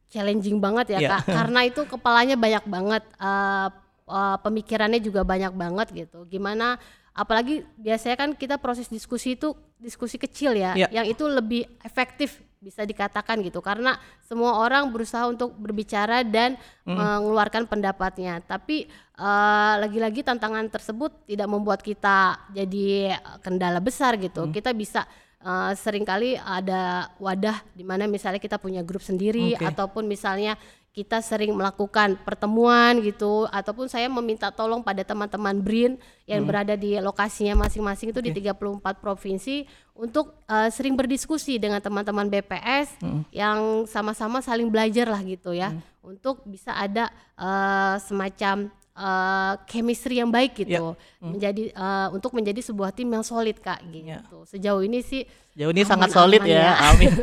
Challenging 0.07 0.63
banget 0.63 0.95
ya 0.95 0.99
yeah. 1.01 1.11
kak, 1.19 1.33
karena 1.33 1.59
itu 1.65 1.81
kepalanya 1.89 2.37
banyak 2.37 2.63
banget, 2.69 3.03
uh, 3.17 3.67
uh, 4.05 4.37
pemikirannya 4.39 5.01
juga 5.01 5.25
banyak 5.25 5.51
banget 5.51 5.87
gitu. 5.91 6.29
Gimana? 6.29 6.77
Apalagi 7.11 7.65
biasanya 7.75 8.13
kan 8.13 8.29
kita 8.37 8.61
proses 8.61 8.85
diskusi 8.85 9.33
itu 9.33 9.57
diskusi 9.81 10.21
kecil 10.21 10.55
ya, 10.55 10.77
yeah. 10.77 10.87
yang 10.93 11.09
itu 11.09 11.25
lebih 11.25 11.65
efektif 11.81 12.44
bisa 12.63 12.81
dikatakan 12.81 13.39
gitu 13.45 13.61
karena 13.61 13.99
semua 14.25 14.57
orang 14.59 14.89
berusaha 14.89 15.29
untuk 15.29 15.53
berbicara 15.55 16.25
dan 16.25 16.57
mm. 16.87 16.95
mengeluarkan 16.95 17.69
pendapatnya 17.69 18.41
tapi 18.41 18.89
uh, 19.19 19.79
lagi-lagi 19.79 20.25
tantangan 20.25 20.67
tersebut 20.71 21.13
tidak 21.29 21.47
membuat 21.51 21.85
kita 21.85 22.39
jadi 22.55 23.19
kendala 23.45 23.77
besar 23.79 24.17
gitu 24.17 24.49
mm. 24.49 24.51
kita 24.55 24.73
bisa 24.73 25.05
uh, 25.45 25.71
sering 25.77 26.03
kali 26.03 26.35
ada 26.41 27.13
wadah 27.21 27.61
di 27.77 27.85
mana 27.85 28.09
misalnya 28.09 28.41
kita 28.41 28.57
punya 28.57 28.81
grup 28.81 29.05
sendiri 29.05 29.53
okay. 29.53 29.69
ataupun 29.69 30.09
misalnya 30.09 30.57
kita 30.95 31.19
sering 31.19 31.51
melakukan 31.51 32.15
pertemuan 32.23 33.03
gitu 33.03 33.51
ataupun 33.51 33.91
saya 33.91 34.07
meminta 34.07 34.47
tolong 34.47 34.79
pada 34.79 35.03
teman-teman 35.03 35.59
BRIN 35.59 35.99
yang 36.23 36.39
hmm. 36.39 36.47
berada 36.47 36.79
di 36.79 36.95
lokasinya 37.03 37.67
masing-masing 37.67 38.15
itu 38.15 38.23
okay. 38.23 38.31
di 38.31 38.47
34 38.47 39.03
provinsi 39.03 39.67
untuk 39.91 40.39
uh, 40.47 40.71
sering 40.71 40.95
berdiskusi 40.95 41.59
dengan 41.59 41.83
teman-teman 41.83 42.31
BPS 42.31 42.95
hmm. 43.03 43.27
yang 43.35 43.83
sama-sama 43.91 44.39
saling 44.39 44.71
belajar 44.71 45.11
lah 45.11 45.19
gitu 45.19 45.51
ya 45.51 45.75
hmm. 45.75 46.15
untuk 46.15 46.39
bisa 46.47 46.71
ada 46.71 47.11
uh, 47.35 47.99
semacam 47.99 48.71
uh, 48.95 49.53
chemistry 49.67 50.23
yang 50.23 50.31
baik 50.31 50.55
gitu 50.55 50.95
yeah. 50.95 51.21
hmm. 51.21 51.31
menjadi 51.35 51.63
uh, 51.75 52.07
untuk 52.15 52.31
menjadi 52.33 52.63
sebuah 52.63 52.95
tim 52.95 53.11
yang 53.11 53.21
solid 53.21 53.59
kak 53.59 53.83
gitu 53.91 54.07
yeah. 54.15 54.47
sejauh 54.47 54.81
ini 54.81 55.03
sih 55.03 55.27
sejauh 55.53 55.71
ini 55.75 55.83
aman, 55.83 55.91
sangat 55.91 56.09
solid 56.15 56.41
ya, 56.47 56.55
ya. 56.55 56.71
amin 56.95 57.13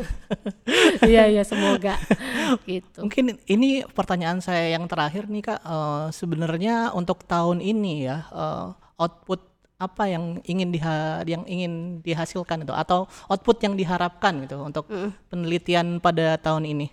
iya 1.11 1.23
iya 1.29 1.43
semoga 1.43 1.97
gitu 2.69 3.03
mungkin 3.03 3.41
ini 3.49 3.83
pertanyaan 3.89 4.39
saya 4.45 4.77
yang 4.77 4.85
terakhir 4.87 5.27
nih 5.27 5.43
kak 5.43 5.61
uh, 5.65 6.13
sebenarnya 6.13 6.93
untuk 6.93 7.25
tahun 7.25 7.65
ini 7.65 8.07
ya 8.07 8.29
uh, 8.31 8.77
output 9.01 9.53
apa 9.83 10.07
yang 10.07 10.39
ingin 10.47 10.71
diha 10.71 11.27
yang 11.27 11.43
ingin 11.43 11.99
dihasilkan 12.07 12.63
itu 12.63 12.71
atau 12.71 13.11
output 13.27 13.59
yang 13.67 13.75
diharapkan 13.75 14.47
gitu 14.47 14.63
untuk 14.63 14.87
mm. 14.87 15.27
penelitian 15.27 15.99
pada 15.99 16.39
tahun 16.39 16.71
ini 16.71 16.87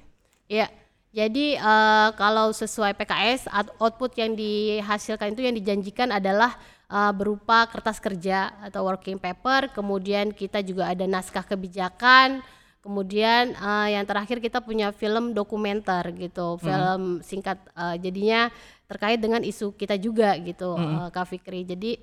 ya 0.49 0.65
Jadi 1.09 1.57
uh, 1.57 2.13
kalau 2.13 2.53
sesuai 2.53 2.93
PKS 2.93 3.49
output 3.81 4.13
yang 4.13 4.37
dihasilkan 4.37 5.33
itu 5.33 5.41
yang 5.41 5.57
dijanjikan 5.57 6.13
adalah 6.13 6.53
uh, 6.85 7.09
berupa 7.09 7.65
kertas 7.65 7.97
kerja 7.97 8.53
atau 8.61 8.85
working 8.85 9.17
paper, 9.17 9.73
kemudian 9.73 10.29
kita 10.29 10.61
juga 10.61 10.85
ada 10.85 11.09
naskah 11.09 11.41
kebijakan, 11.41 12.45
kemudian 12.85 13.57
uh, 13.57 13.89
yang 13.89 14.05
terakhir 14.05 14.37
kita 14.37 14.61
punya 14.61 14.93
film 14.93 15.33
dokumenter 15.33 16.13
gitu, 16.13 16.57
hmm. 16.57 16.61
film 16.61 17.01
singkat 17.25 17.57
uh, 17.73 17.97
jadinya 17.97 18.53
terkait 18.85 19.17
dengan 19.17 19.41
isu 19.41 19.73
kita 19.73 19.97
juga 19.97 20.37
gitu, 20.37 20.77
hmm. 20.77 20.93
uh, 20.93 21.09
Kak 21.09 21.25
Fikri. 21.25 21.65
Jadi 21.65 21.97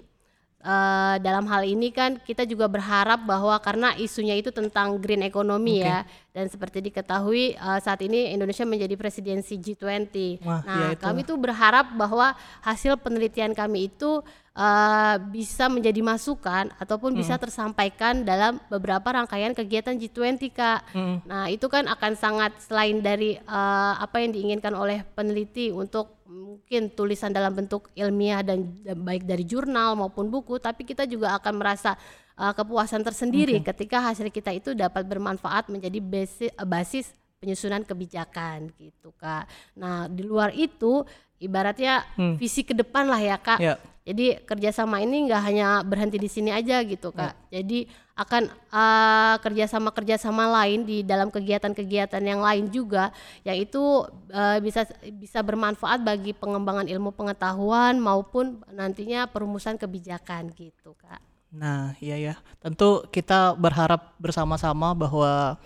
uh, 0.63 1.17
dalam 1.21 1.45
hal 1.51 1.67
ini 1.67 1.93
kan 1.93 2.17
kita 2.23 2.47
juga 2.49 2.71
berharap 2.71 3.25
bahwa 3.25 3.57
karena 3.61 3.93
isunya 3.99 4.39
itu 4.39 4.49
tentang 4.55 4.97
green 5.01 5.27
economy 5.27 5.83
okay. 5.83 5.91
ya 5.91 5.99
dan 6.33 6.47
seperti 6.49 6.85
diketahui 6.85 7.57
uh, 7.57 7.81
saat 7.81 8.01
ini 8.05 8.33
Indonesia 8.33 8.65
menjadi 8.69 8.95
presidensi 8.97 9.57
G20. 9.57 10.45
Wah, 10.45 10.61
nah, 10.63 10.77
ya 10.77 10.89
kami 10.97 11.25
tuh 11.25 11.37
berharap 11.41 11.93
bahwa 11.97 12.37
hasil 12.65 12.97
penelitian 13.01 13.57
kami 13.57 13.89
itu 13.89 14.21
uh, 14.57 15.17
bisa 15.31 15.69
menjadi 15.69 16.01
masukan 16.01 16.73
ataupun 16.81 17.13
hmm. 17.13 17.21
bisa 17.21 17.37
tersampaikan 17.37 18.25
dalam 18.25 18.59
beberapa 18.73 19.13
rangkaian 19.13 19.53
kegiatan 19.53 19.95
G20 19.95 20.41
kak. 20.51 20.81
Hmm. 20.97 21.21
Nah 21.29 21.53
itu 21.53 21.69
kan 21.69 21.85
akan 21.87 22.13
sangat 22.17 22.57
selain 22.65 23.05
dari 23.05 23.37
uh, 23.37 23.95
apa 24.01 24.25
yang 24.25 24.33
diinginkan 24.33 24.73
oleh 24.73 25.05
peneliti 25.15 25.69
untuk 25.71 26.17
mungkin 26.27 26.91
tulisan 26.91 27.31
dalam 27.31 27.55
bentuk 27.55 27.93
ilmiah 27.95 28.43
dan, 28.43 28.83
dan 28.83 28.99
baik 28.99 29.23
dari 29.29 29.47
jurnal 29.47 29.95
maupun 29.95 30.27
buku, 30.27 30.59
tapi 30.59 30.83
kita 30.83 31.07
juga 31.07 31.39
akan 31.39 31.55
merasa 31.55 31.95
uh, 32.41 32.51
kepuasan 32.51 33.07
tersendiri 33.07 33.63
okay. 33.63 33.71
ketika 33.71 34.03
hasil 34.03 34.33
kita 34.35 34.51
itu 34.51 34.75
dapat 34.75 35.07
bermanfaat 35.07 35.71
menjadi 35.71 36.03
basis, 36.03 36.51
basis 36.67 37.07
penyusunan 37.39 37.85
kebijakan 37.85 38.73
gitu 38.81 39.13
kak. 39.15 39.47
Nah 39.77 40.09
di 40.09 40.25
luar 40.25 40.51
itu 40.57 41.05
ibaratnya 41.43 42.05
hmm. 42.17 42.37
visi 42.41 42.63
ke 42.65 42.73
depan 42.73 43.09
lah 43.09 43.21
ya 43.21 43.37
kak. 43.37 43.59
Yeah 43.61 43.79
jadi 44.07 44.39
kerjasama 44.47 45.03
ini 45.03 45.27
nggak 45.27 45.43
hanya 45.43 45.83
berhenti 45.83 46.15
di 46.15 46.31
sini 46.31 46.55
aja 46.55 46.79
gitu 46.87 47.11
kak. 47.11 47.35
Ya. 47.51 47.59
Jadi 47.59 47.91
akan 48.15 48.47
uh, 48.71 49.35
kerjasama 49.43 49.91
kerjasama 49.91 50.47
lain 50.63 50.87
di 50.87 51.03
dalam 51.03 51.27
kegiatan-kegiatan 51.27 52.23
yang 52.23 52.39
lain 52.39 52.71
juga, 52.71 53.11
yang 53.43 53.59
itu 53.59 54.07
uh, 54.31 54.59
bisa 54.63 54.87
bisa 55.11 55.43
bermanfaat 55.43 56.07
bagi 56.07 56.31
pengembangan 56.39 56.87
ilmu 56.87 57.19
pengetahuan 57.19 57.99
maupun 57.99 58.63
nantinya 58.71 59.27
perumusan 59.27 59.75
kebijakan 59.75 60.55
gitu 60.55 60.95
kak. 60.95 61.19
Nah 61.51 61.99
iya 61.99 62.15
ya, 62.15 62.35
tentu 62.63 63.03
kita 63.11 63.59
berharap 63.59 64.15
bersama-sama 64.23 64.95
bahwa 64.95 65.59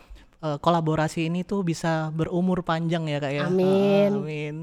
uh, 0.44 0.58
kolaborasi 0.60 1.28
ini 1.28 1.44
tuh 1.44 1.64
bisa 1.64 2.08
berumur 2.12 2.64
panjang 2.64 3.06
ya 3.08 3.18
kak 3.20 3.32
ya. 3.32 3.46
Amin. 3.46 4.10
Uh, 4.12 4.24
amin. 4.24 4.54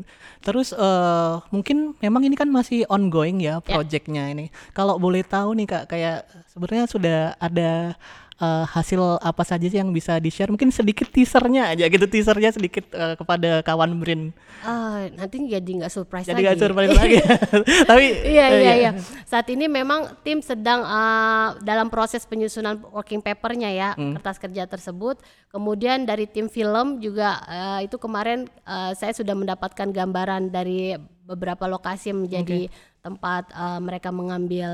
Terus 0.41 0.73
uh, 0.73 1.41
mungkin 1.53 1.97
memang 2.01 2.25
ini 2.25 2.35
kan 2.37 2.49
masih 2.49 2.85
ongoing 2.89 3.41
ya, 3.41 3.61
ya. 3.61 3.65
projectnya 3.65 4.29
ya. 4.29 4.33
ini. 4.33 4.45
Kalau 4.73 4.97
boleh 4.97 5.23
tahu 5.25 5.57
nih 5.57 5.67
kak, 5.69 5.83
kayak 5.89 6.27
sebenarnya 6.51 6.85
sudah 6.89 7.19
ada 7.37 7.95
uh, 8.41 8.65
hasil 8.65 9.21
apa 9.21 9.43
saja 9.43 9.65
sih 9.67 9.79
yang 9.81 9.89
bisa 9.93 10.17
di 10.21 10.29
share 10.29 10.49
mungkin 10.49 10.69
sedikit 10.69 11.09
teasernya 11.09 11.73
aja 11.73 11.85
gitu 11.89 12.05
teasernya 12.05 12.53
sedikit 12.53 12.89
uh, 12.93 13.17
kepada 13.17 13.61
kawan 13.65 13.97
Brin. 13.97 14.33
Uh, 14.65 15.09
nanti 15.17 15.41
jadi 15.45 15.65
nggak 15.83 15.91
surprise 15.91 16.25
jadi 16.29 16.53
nggak 16.53 16.59
surprise 16.61 16.93
lagi. 16.99 17.17
Tapi 17.89 18.05
iya 18.25 18.47
uh, 18.47 18.57
iya 18.57 18.73
iya. 18.77 18.91
saat 19.25 19.49
ini 19.49 19.65
memang 19.65 20.17
tim 20.21 20.41
sedang 20.41 20.85
uh, 20.85 21.57
dalam 21.61 21.89
proses 21.89 22.25
penyusunan 22.25 22.77
working 22.93 23.21
papernya 23.21 23.69
ya 23.73 23.89
hmm. 23.97 24.17
kertas 24.21 24.37
kerja 24.41 24.65
tersebut. 24.69 25.21
Kemudian 25.47 26.05
dari 26.05 26.29
tim 26.29 26.51
film 26.51 27.01
juga 27.01 27.41
uh, 27.47 27.79
itu 27.81 27.97
kemarin 27.97 28.45
uh, 28.67 28.93
saya 28.93 29.13
sudah 29.15 29.33
mendapatkan 29.33 29.89
gambaran 29.89 30.53
dari 30.53 30.93
beberapa 31.27 31.67
lokasi 31.67 32.15
menjadi 32.15 32.71
okay. 32.71 33.03
tempat 33.03 33.51
uh, 33.51 33.83
mereka 33.83 34.15
mengambil 34.15 34.71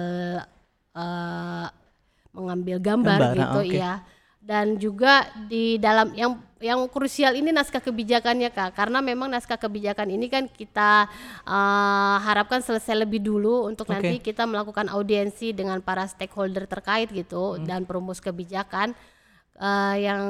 uh, 0.93 1.67
mengambil 2.33 2.81
gambar, 2.81 3.19
gambar 3.21 3.37
gitu 3.37 3.59
okay. 3.63 3.79
ya 3.79 3.93
dan 4.43 4.75
juga 4.75 5.31
di 5.47 5.79
dalam 5.79 6.11
yang 6.19 6.35
yang 6.59 6.79
krusial 6.91 7.35
ini 7.35 7.51
naskah 7.55 7.79
kebijakannya 7.79 8.51
kak 8.51 8.75
karena 8.75 8.99
memang 8.99 9.31
naskah 9.31 9.55
kebijakan 9.55 10.11
ini 10.11 10.27
kan 10.27 10.51
kita 10.51 11.07
uh, 11.47 12.17
harapkan 12.23 12.59
selesai 12.59 13.07
lebih 13.07 13.23
dulu 13.23 13.67
untuk 13.67 13.87
okay. 13.87 13.99
nanti 13.99 14.15
kita 14.19 14.43
melakukan 14.43 14.91
audiensi 14.91 15.55
dengan 15.55 15.79
para 15.79 16.07
stakeholder 16.07 16.67
terkait 16.67 17.11
gitu 17.11 17.55
hmm. 17.55 17.67
dan 17.67 17.87
perumus 17.87 18.19
kebijakan 18.19 18.91
uh, 19.59 19.95
yang 19.95 20.23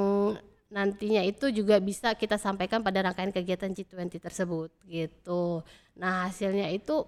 nantinya 0.74 1.22
itu 1.22 1.54
juga 1.54 1.78
bisa 1.78 2.18
kita 2.18 2.38
sampaikan 2.42 2.82
pada 2.82 3.06
rangkaian 3.06 3.30
kegiatan 3.30 3.70
G20 3.70 4.18
tersebut 4.18 4.74
gitu. 4.90 5.62
Nah 6.02 6.30
hasilnya 6.30 6.74
itu 6.74 7.06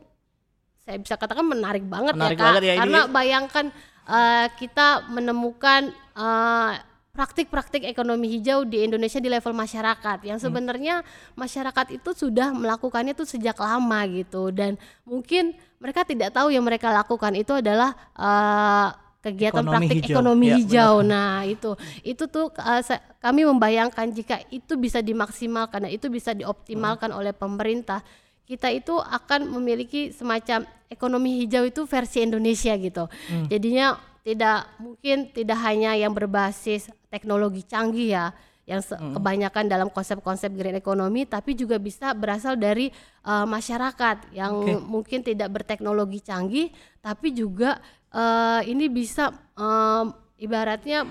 saya 0.86 1.02
bisa 1.02 1.18
katakan 1.18 1.50
menarik 1.50 1.82
banget 1.82 2.14
ya, 2.14 2.22
menarik 2.22 2.38
ya 2.38 2.42
kak 2.42 2.46
banget 2.46 2.62
ya, 2.62 2.74
karena 2.78 3.00
ini. 3.02 3.10
bayangkan 3.10 3.66
uh, 4.06 4.48
kita 4.58 5.10
menemukan 5.12 5.94
uh, 6.18 6.78
praktik-praktik 7.16 7.88
ekonomi 7.88 8.28
hijau 8.28 8.68
di 8.68 8.84
Indonesia 8.84 9.24
di 9.24 9.32
level 9.32 9.56
masyarakat 9.56 10.28
yang 10.28 10.36
hmm. 10.36 10.46
sebenarnya 10.46 10.96
masyarakat 11.40 11.96
itu 11.96 12.12
sudah 12.12 12.52
melakukannya 12.52 13.16
itu 13.16 13.24
sejak 13.24 13.56
lama 13.56 14.04
gitu 14.12 14.52
dan 14.52 14.76
mungkin 15.08 15.56
mereka 15.80 16.04
tidak 16.04 16.36
tahu 16.36 16.52
yang 16.52 16.68
mereka 16.68 16.92
lakukan 16.92 17.32
itu 17.40 17.56
adalah 17.56 17.96
uh, 18.20 18.92
kegiatan 19.24 19.64
ekonomi 19.64 19.88
praktik 19.90 20.04
hijau. 20.04 20.14
ekonomi 20.14 20.46
ya, 20.46 20.56
hijau. 20.60 20.94
Benar. 21.02 21.10
Nah, 21.10 21.38
itu 21.48 21.72
itu 22.06 22.24
tuh 22.30 22.46
uh, 22.54 22.82
kami 23.24 23.42
membayangkan 23.48 24.06
jika 24.14 24.38
itu 24.54 24.76
bisa 24.78 25.00
dimaksimalkan 25.02 25.88
dan 25.88 25.92
itu 25.96 26.12
bisa 26.12 26.36
dioptimalkan 26.36 27.10
hmm. 27.10 27.20
oleh 27.24 27.34
pemerintah 27.34 28.04
kita 28.46 28.70
itu 28.70 28.94
akan 28.98 29.50
memiliki 29.50 30.14
semacam 30.14 30.66
ekonomi 30.88 31.44
hijau 31.44 31.66
itu 31.66 31.84
versi 31.90 32.22
Indonesia 32.22 32.78
gitu. 32.78 33.10
Hmm. 33.10 33.50
Jadinya 33.50 33.98
tidak 34.26 34.70
mungkin 34.82 35.30
tidak 35.34 35.60
hanya 35.62 35.94
yang 35.94 36.14
berbasis 36.14 36.90
teknologi 37.10 37.62
canggih 37.66 38.18
ya, 38.18 38.26
yang 38.66 38.82
hmm. 38.82 39.18
kebanyakan 39.18 39.66
dalam 39.70 39.90
konsep-konsep 39.94 40.50
green 40.54 40.78
economy, 40.78 41.30
tapi 41.30 41.54
juga 41.54 41.78
bisa 41.78 42.14
berasal 42.18 42.58
dari 42.58 42.90
uh, 43.26 43.46
masyarakat 43.46 44.34
yang 44.34 44.54
okay. 44.62 44.78
mungkin 44.82 45.20
tidak 45.22 45.54
berteknologi 45.54 46.22
canggih, 46.26 46.74
tapi 47.02 47.34
juga 47.34 47.78
uh, 48.14 48.62
ini 48.66 48.90
bisa 48.90 49.30
um, 49.54 50.10
ibaratnya 50.42 51.06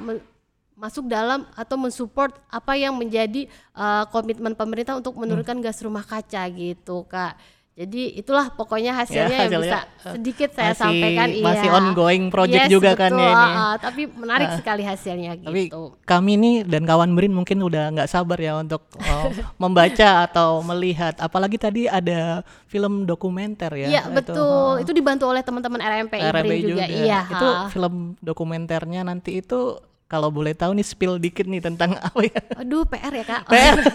masuk 0.75 1.07
dalam 1.07 1.47
atau 1.55 1.79
mensupport 1.79 2.35
apa 2.51 2.75
yang 2.75 2.99
menjadi 2.99 3.47
uh, 3.79 4.11
komitmen 4.11 4.59
pemerintah 4.59 4.99
untuk 4.99 5.15
menurunkan 5.15 5.63
hmm. 5.63 5.65
gas 5.65 5.79
rumah 5.83 6.03
kaca 6.03 6.43
gitu 6.51 7.07
kak 7.07 7.39
jadi 7.75 8.23
itulah 8.23 8.55
pokoknya 8.55 8.95
hasilnya, 8.95 9.35
ya, 9.35 9.51
hasilnya 9.51 9.51
yang 9.51 9.63
bisa 9.67 9.81
sedikit 10.15 10.51
saya 10.55 10.71
masih, 10.71 10.83
sampaikan 10.87 11.29
masih 11.43 11.69
iya. 11.75 11.79
ongoing 11.83 12.25
project 12.31 12.63
yes, 12.63 12.71
juga 12.71 12.95
kan 12.95 13.11
betul, 13.11 13.19
kan 13.19 13.27
ya 13.27 13.35
ini. 13.35 13.59
Uh, 13.59 13.75
tapi 13.83 14.03
menarik 14.15 14.47
uh, 14.47 14.57
sekali 14.63 14.83
hasilnya 14.87 15.33
tapi 15.43 15.63
gitu. 15.67 15.83
Kami 16.07 16.31
ini 16.39 16.53
dan 16.63 16.87
kawan 16.87 17.11
Berin 17.19 17.35
mungkin 17.35 17.59
udah 17.59 17.91
nggak 17.99 18.07
sabar 18.07 18.39
ya 18.39 18.63
untuk 18.63 18.87
uh, 19.03 19.27
membaca 19.63 20.23
atau 20.23 20.63
melihat 20.63 21.19
apalagi 21.19 21.59
tadi 21.59 21.91
ada 21.91 22.47
film 22.71 23.11
dokumenter 23.11 23.75
ya. 23.75 23.89
Iya 23.91 24.03
betul. 24.07 24.39
Itu, 24.39 24.47
uh, 24.47 24.75
itu 24.79 24.93
dibantu 24.95 25.35
oleh 25.35 25.43
teman-teman 25.43 25.83
RMP, 25.83 26.15
RMP 26.15 26.55
juga. 26.63 26.71
juga. 26.79 26.85
Iya. 26.87 27.21
Itu 27.27 27.49
film 27.75 28.15
dokumenternya 28.23 29.03
nanti 29.03 29.43
itu 29.43 29.83
kalau 30.15 30.31
boleh 30.31 30.55
tahu 30.55 30.79
nih 30.79 30.87
spill 30.87 31.19
dikit 31.19 31.43
nih 31.51 31.59
tentang 31.59 31.99
apa 32.07 32.23
ya? 32.23 32.39
Aduh, 32.63 32.87
PR 32.87 33.11
ya 33.11 33.25
kak. 33.27 33.43
PR. 33.51 33.79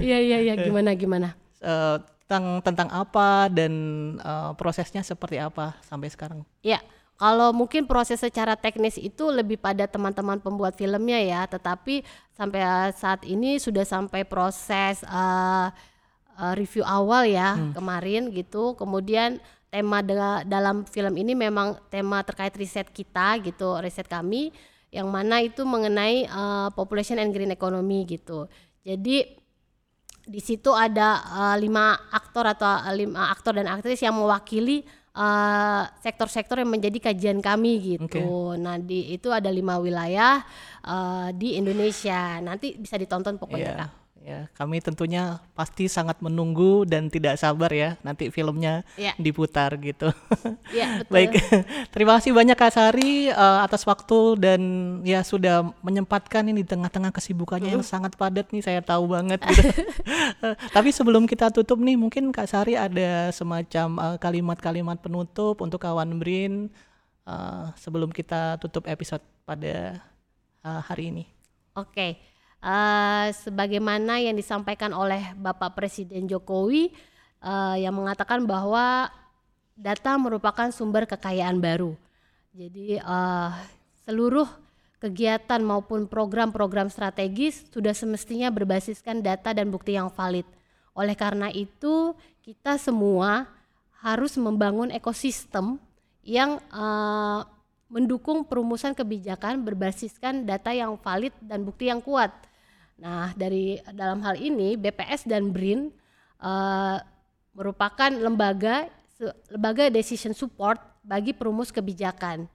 Iya 0.00 0.18
iya 0.20 0.38
iya 0.40 0.54
gimana 0.56 0.96
gimana? 0.96 1.36
Uh, 1.60 2.00
tentang 2.24 2.64
tentang 2.64 2.88
apa 2.88 3.52
dan 3.52 3.72
uh, 4.20 4.56
prosesnya 4.56 5.04
seperti 5.04 5.36
apa 5.36 5.76
sampai 5.84 6.08
sekarang? 6.08 6.40
Ya, 6.64 6.80
kalau 7.20 7.52
mungkin 7.52 7.84
proses 7.84 8.16
secara 8.20 8.56
teknis 8.56 8.96
itu 8.96 9.28
lebih 9.28 9.60
pada 9.60 9.84
teman-teman 9.84 10.40
pembuat 10.40 10.72
filmnya 10.72 11.20
ya, 11.20 11.44
tetapi 11.44 12.00
sampai 12.32 12.64
saat 12.96 13.28
ini 13.28 13.60
sudah 13.60 13.84
sampai 13.84 14.24
proses 14.24 15.04
uh, 15.04 15.68
uh, 16.40 16.52
review 16.56 16.80
awal 16.84 17.28
ya 17.28 17.60
hmm. 17.60 17.76
kemarin 17.76 18.32
gitu. 18.32 18.72
Kemudian 18.72 19.36
tema 19.70 20.02
dalam 20.42 20.82
film 20.84 21.14
ini 21.14 21.38
memang 21.38 21.78
tema 21.88 22.20
terkait 22.26 22.52
riset 22.58 22.90
kita 22.90 23.38
gitu, 23.40 23.78
riset 23.78 24.10
kami 24.10 24.50
yang 24.90 25.06
mana 25.06 25.38
itu 25.38 25.62
mengenai 25.62 26.26
uh, 26.26 26.68
population 26.74 27.22
and 27.22 27.30
green 27.30 27.54
economy 27.54 28.02
gitu. 28.04 28.50
Jadi 28.82 29.38
di 30.26 30.40
situ 30.42 30.74
ada 30.74 31.22
uh, 31.30 31.56
lima 31.56 31.94
aktor 32.10 32.50
atau 32.50 32.66
uh, 32.66 32.90
lima 32.90 33.30
aktor 33.30 33.54
dan 33.54 33.70
aktris 33.70 34.02
yang 34.02 34.18
mewakili 34.18 34.82
sektor-sektor 36.02 36.54
uh, 36.54 36.62
yang 36.62 36.70
menjadi 36.70 37.10
kajian 37.10 37.38
kami 37.42 37.98
gitu. 37.98 38.54
Okay. 38.54 38.62
Nah 38.62 38.78
di 38.78 39.10
itu 39.14 39.26
ada 39.30 39.50
lima 39.50 39.78
wilayah 39.78 40.42
uh, 40.86 41.34
di 41.34 41.58
Indonesia. 41.58 42.38
Nanti 42.38 42.78
bisa 42.78 42.94
ditonton 42.98 43.38
pokoknya 43.38 43.70
yeah. 43.74 43.78
kak. 43.86 43.99
Ya, 44.20 44.52
kami 44.52 44.84
tentunya 44.84 45.40
pasti 45.56 45.88
sangat 45.88 46.20
menunggu 46.20 46.84
dan 46.84 47.08
tidak 47.08 47.40
sabar 47.40 47.72
ya 47.72 47.96
nanti 48.04 48.28
filmnya 48.28 48.84
ya. 49.00 49.16
diputar 49.16 49.72
gitu. 49.80 50.12
Ya, 50.70 51.02
betul. 51.02 51.10
Baik, 51.10 51.30
terima 51.94 52.20
kasih 52.20 52.30
banyak 52.30 52.54
Kak 52.54 52.70
Sari 52.70 53.32
uh, 53.32 53.64
atas 53.64 53.82
waktu 53.82 54.38
dan 54.38 54.60
ya 55.02 55.24
sudah 55.26 55.66
menyempatkan 55.82 56.46
ini 56.46 56.62
di 56.62 56.68
tengah-tengah 56.68 57.10
kesibukannya 57.10 57.74
uh. 57.74 57.74
yang 57.80 57.84
sangat 57.84 58.14
padat 58.14 58.54
nih 58.54 58.62
saya 58.62 58.78
tahu 58.84 59.10
banget 59.10 59.42
gitu. 59.50 59.66
Tapi 60.76 60.94
sebelum 60.94 61.26
kita 61.26 61.50
tutup 61.50 61.82
nih 61.82 61.98
mungkin 61.98 62.30
Kak 62.30 62.46
Sari 62.46 62.78
ada 62.78 63.34
semacam 63.34 64.20
kalimat-kalimat 64.20 65.00
uh, 65.00 65.02
penutup 65.02 65.58
untuk 65.58 65.82
kawan 65.82 66.20
Brin 66.22 66.70
uh, 67.26 67.74
sebelum 67.74 68.14
kita 68.14 68.62
tutup 68.62 68.86
episode 68.86 69.24
pada 69.42 69.98
uh, 70.62 70.80
hari 70.86 71.10
ini. 71.10 71.24
Oke. 71.74 71.90
Okay 71.90 72.29
uh, 72.64 73.26
sebagaimana 73.32 74.20
yang 74.20 74.36
disampaikan 74.36 74.92
oleh 74.92 75.32
Bapak 75.36 75.76
Presiden 75.76 76.28
Jokowi 76.28 76.92
uh, 77.44 77.76
yang 77.76 77.96
mengatakan 77.96 78.44
bahwa 78.44 79.08
data 79.76 80.16
merupakan 80.20 80.68
sumber 80.72 81.08
kekayaan 81.08 81.58
baru. 81.58 81.96
Jadi 82.52 83.00
uh, 83.00 83.52
seluruh 84.04 84.48
kegiatan 85.00 85.64
maupun 85.64 86.04
program-program 86.04 86.92
strategis 86.92 87.64
sudah 87.72 87.96
semestinya 87.96 88.52
berbasiskan 88.52 89.24
data 89.24 89.56
dan 89.56 89.72
bukti 89.72 89.96
yang 89.96 90.12
valid. 90.12 90.44
Oleh 90.92 91.16
karena 91.16 91.48
itu, 91.48 92.12
kita 92.44 92.76
semua 92.76 93.48
harus 94.04 94.36
membangun 94.36 94.92
ekosistem 94.92 95.80
yang 96.20 96.60
uh, 96.68 97.48
mendukung 97.88 98.44
perumusan 98.44 98.92
kebijakan 98.92 99.64
berbasiskan 99.64 100.44
data 100.44 100.70
yang 100.70 100.94
valid 101.00 101.32
dan 101.40 101.64
bukti 101.64 101.88
yang 101.88 102.04
kuat. 102.04 102.30
Nah, 103.00 103.32
dari 103.32 103.80
dalam 103.96 104.20
hal 104.20 104.36
ini 104.36 104.76
BPS 104.76 105.24
dan 105.24 105.50
BRIN 105.50 105.88
uh, 106.44 107.00
merupakan 107.56 108.12
lembaga 108.12 108.92
lembaga 109.52 109.88
decision 109.88 110.36
support 110.36 110.80
bagi 111.04 111.32
perumus 111.32 111.72
kebijakan. 111.72 112.48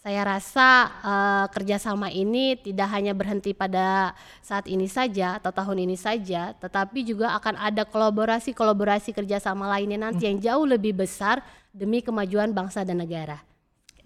Saya 0.00 0.24
rasa 0.24 0.88
uh, 1.04 1.46
kerjasama 1.52 2.08
ini 2.08 2.56
tidak 2.56 2.88
hanya 2.88 3.12
berhenti 3.12 3.52
pada 3.52 4.16
saat 4.40 4.64
ini 4.64 4.88
saja 4.88 5.36
atau 5.36 5.52
tahun 5.52 5.84
ini 5.84 5.92
saja, 5.92 6.56
tetapi 6.56 7.04
juga 7.04 7.36
akan 7.36 7.60
ada 7.60 7.84
kolaborasi-kolaborasi 7.84 9.12
kerjasama 9.12 9.68
lainnya 9.68 10.00
nanti 10.00 10.24
hmm. 10.24 10.28
yang 10.32 10.38
jauh 10.40 10.64
lebih 10.64 10.96
besar 10.96 11.44
demi 11.76 12.00
kemajuan 12.00 12.48
bangsa 12.56 12.80
dan 12.80 13.04
negara. 13.04 13.44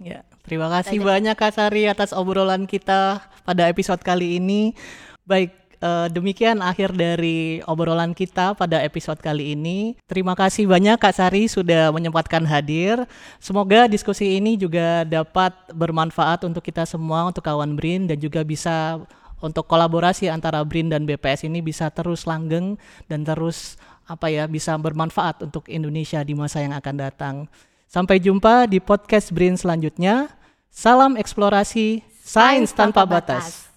Ya, 0.02 0.26
terima 0.42 0.66
kasih 0.66 0.98
banyak 0.98 1.38
Kak 1.38 1.54
Sari 1.54 1.87
atas 1.87 2.11
obrolan 2.11 2.66
kita 2.66 3.22
pada 3.46 3.70
episode 3.70 4.02
kali 4.02 4.42
ini. 4.42 4.74
Baik, 5.22 5.54
uh, 5.85 6.07
demikian 6.09 6.64
akhir 6.64 6.97
dari 6.97 7.61
obrolan 7.68 8.16
kita 8.16 8.57
pada 8.57 8.81
episode 8.81 9.20
kali 9.20 9.53
ini. 9.53 10.01
Terima 10.09 10.33
kasih 10.33 10.64
banyak 10.64 10.97
Kak 10.97 11.12
Sari 11.12 11.44
sudah 11.47 11.92
menyempatkan 11.92 12.49
hadir. 12.49 13.05
Semoga 13.37 13.85
diskusi 13.85 14.40
ini 14.40 14.57
juga 14.57 15.05
dapat 15.05 15.53
bermanfaat 15.77 16.49
untuk 16.49 16.64
kita 16.64 16.88
semua, 16.88 17.29
untuk 17.29 17.44
kawan 17.44 17.77
BRIN 17.77 18.09
dan 18.09 18.16
juga 18.16 18.40
bisa 18.40 19.05
untuk 19.44 19.68
kolaborasi 19.68 20.33
antara 20.33 20.64
BRIN 20.64 20.88
dan 20.88 21.05
BPS 21.05 21.44
ini 21.44 21.61
bisa 21.61 21.92
terus 21.92 22.25
langgeng 22.25 22.81
dan 23.12 23.29
terus 23.29 23.77
apa 24.09 24.33
ya 24.33 24.49
bisa 24.49 24.73
bermanfaat 24.81 25.44
untuk 25.44 25.68
Indonesia 25.68 26.25
di 26.25 26.33
masa 26.33 26.64
yang 26.64 26.73
akan 26.73 26.97
datang. 26.97 27.37
Sampai 27.85 28.18
jumpa 28.18 28.66
di 28.66 28.81
podcast 28.81 29.31
BRIN 29.31 29.61
selanjutnya. 29.61 30.33
Salam 30.75 31.14
eksplorasi 31.14 32.03
sains 32.18 32.75
tanpa 32.75 33.07
batas. 33.07 33.70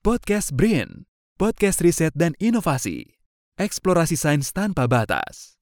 Podcast 0.00 0.54
BRIN 0.54 1.15
Podcast 1.36 1.84
Riset 1.84 2.16
dan 2.16 2.32
Inovasi. 2.40 3.20
Eksplorasi 3.60 4.16
sains 4.16 4.56
tanpa 4.56 4.88
batas. 4.88 5.55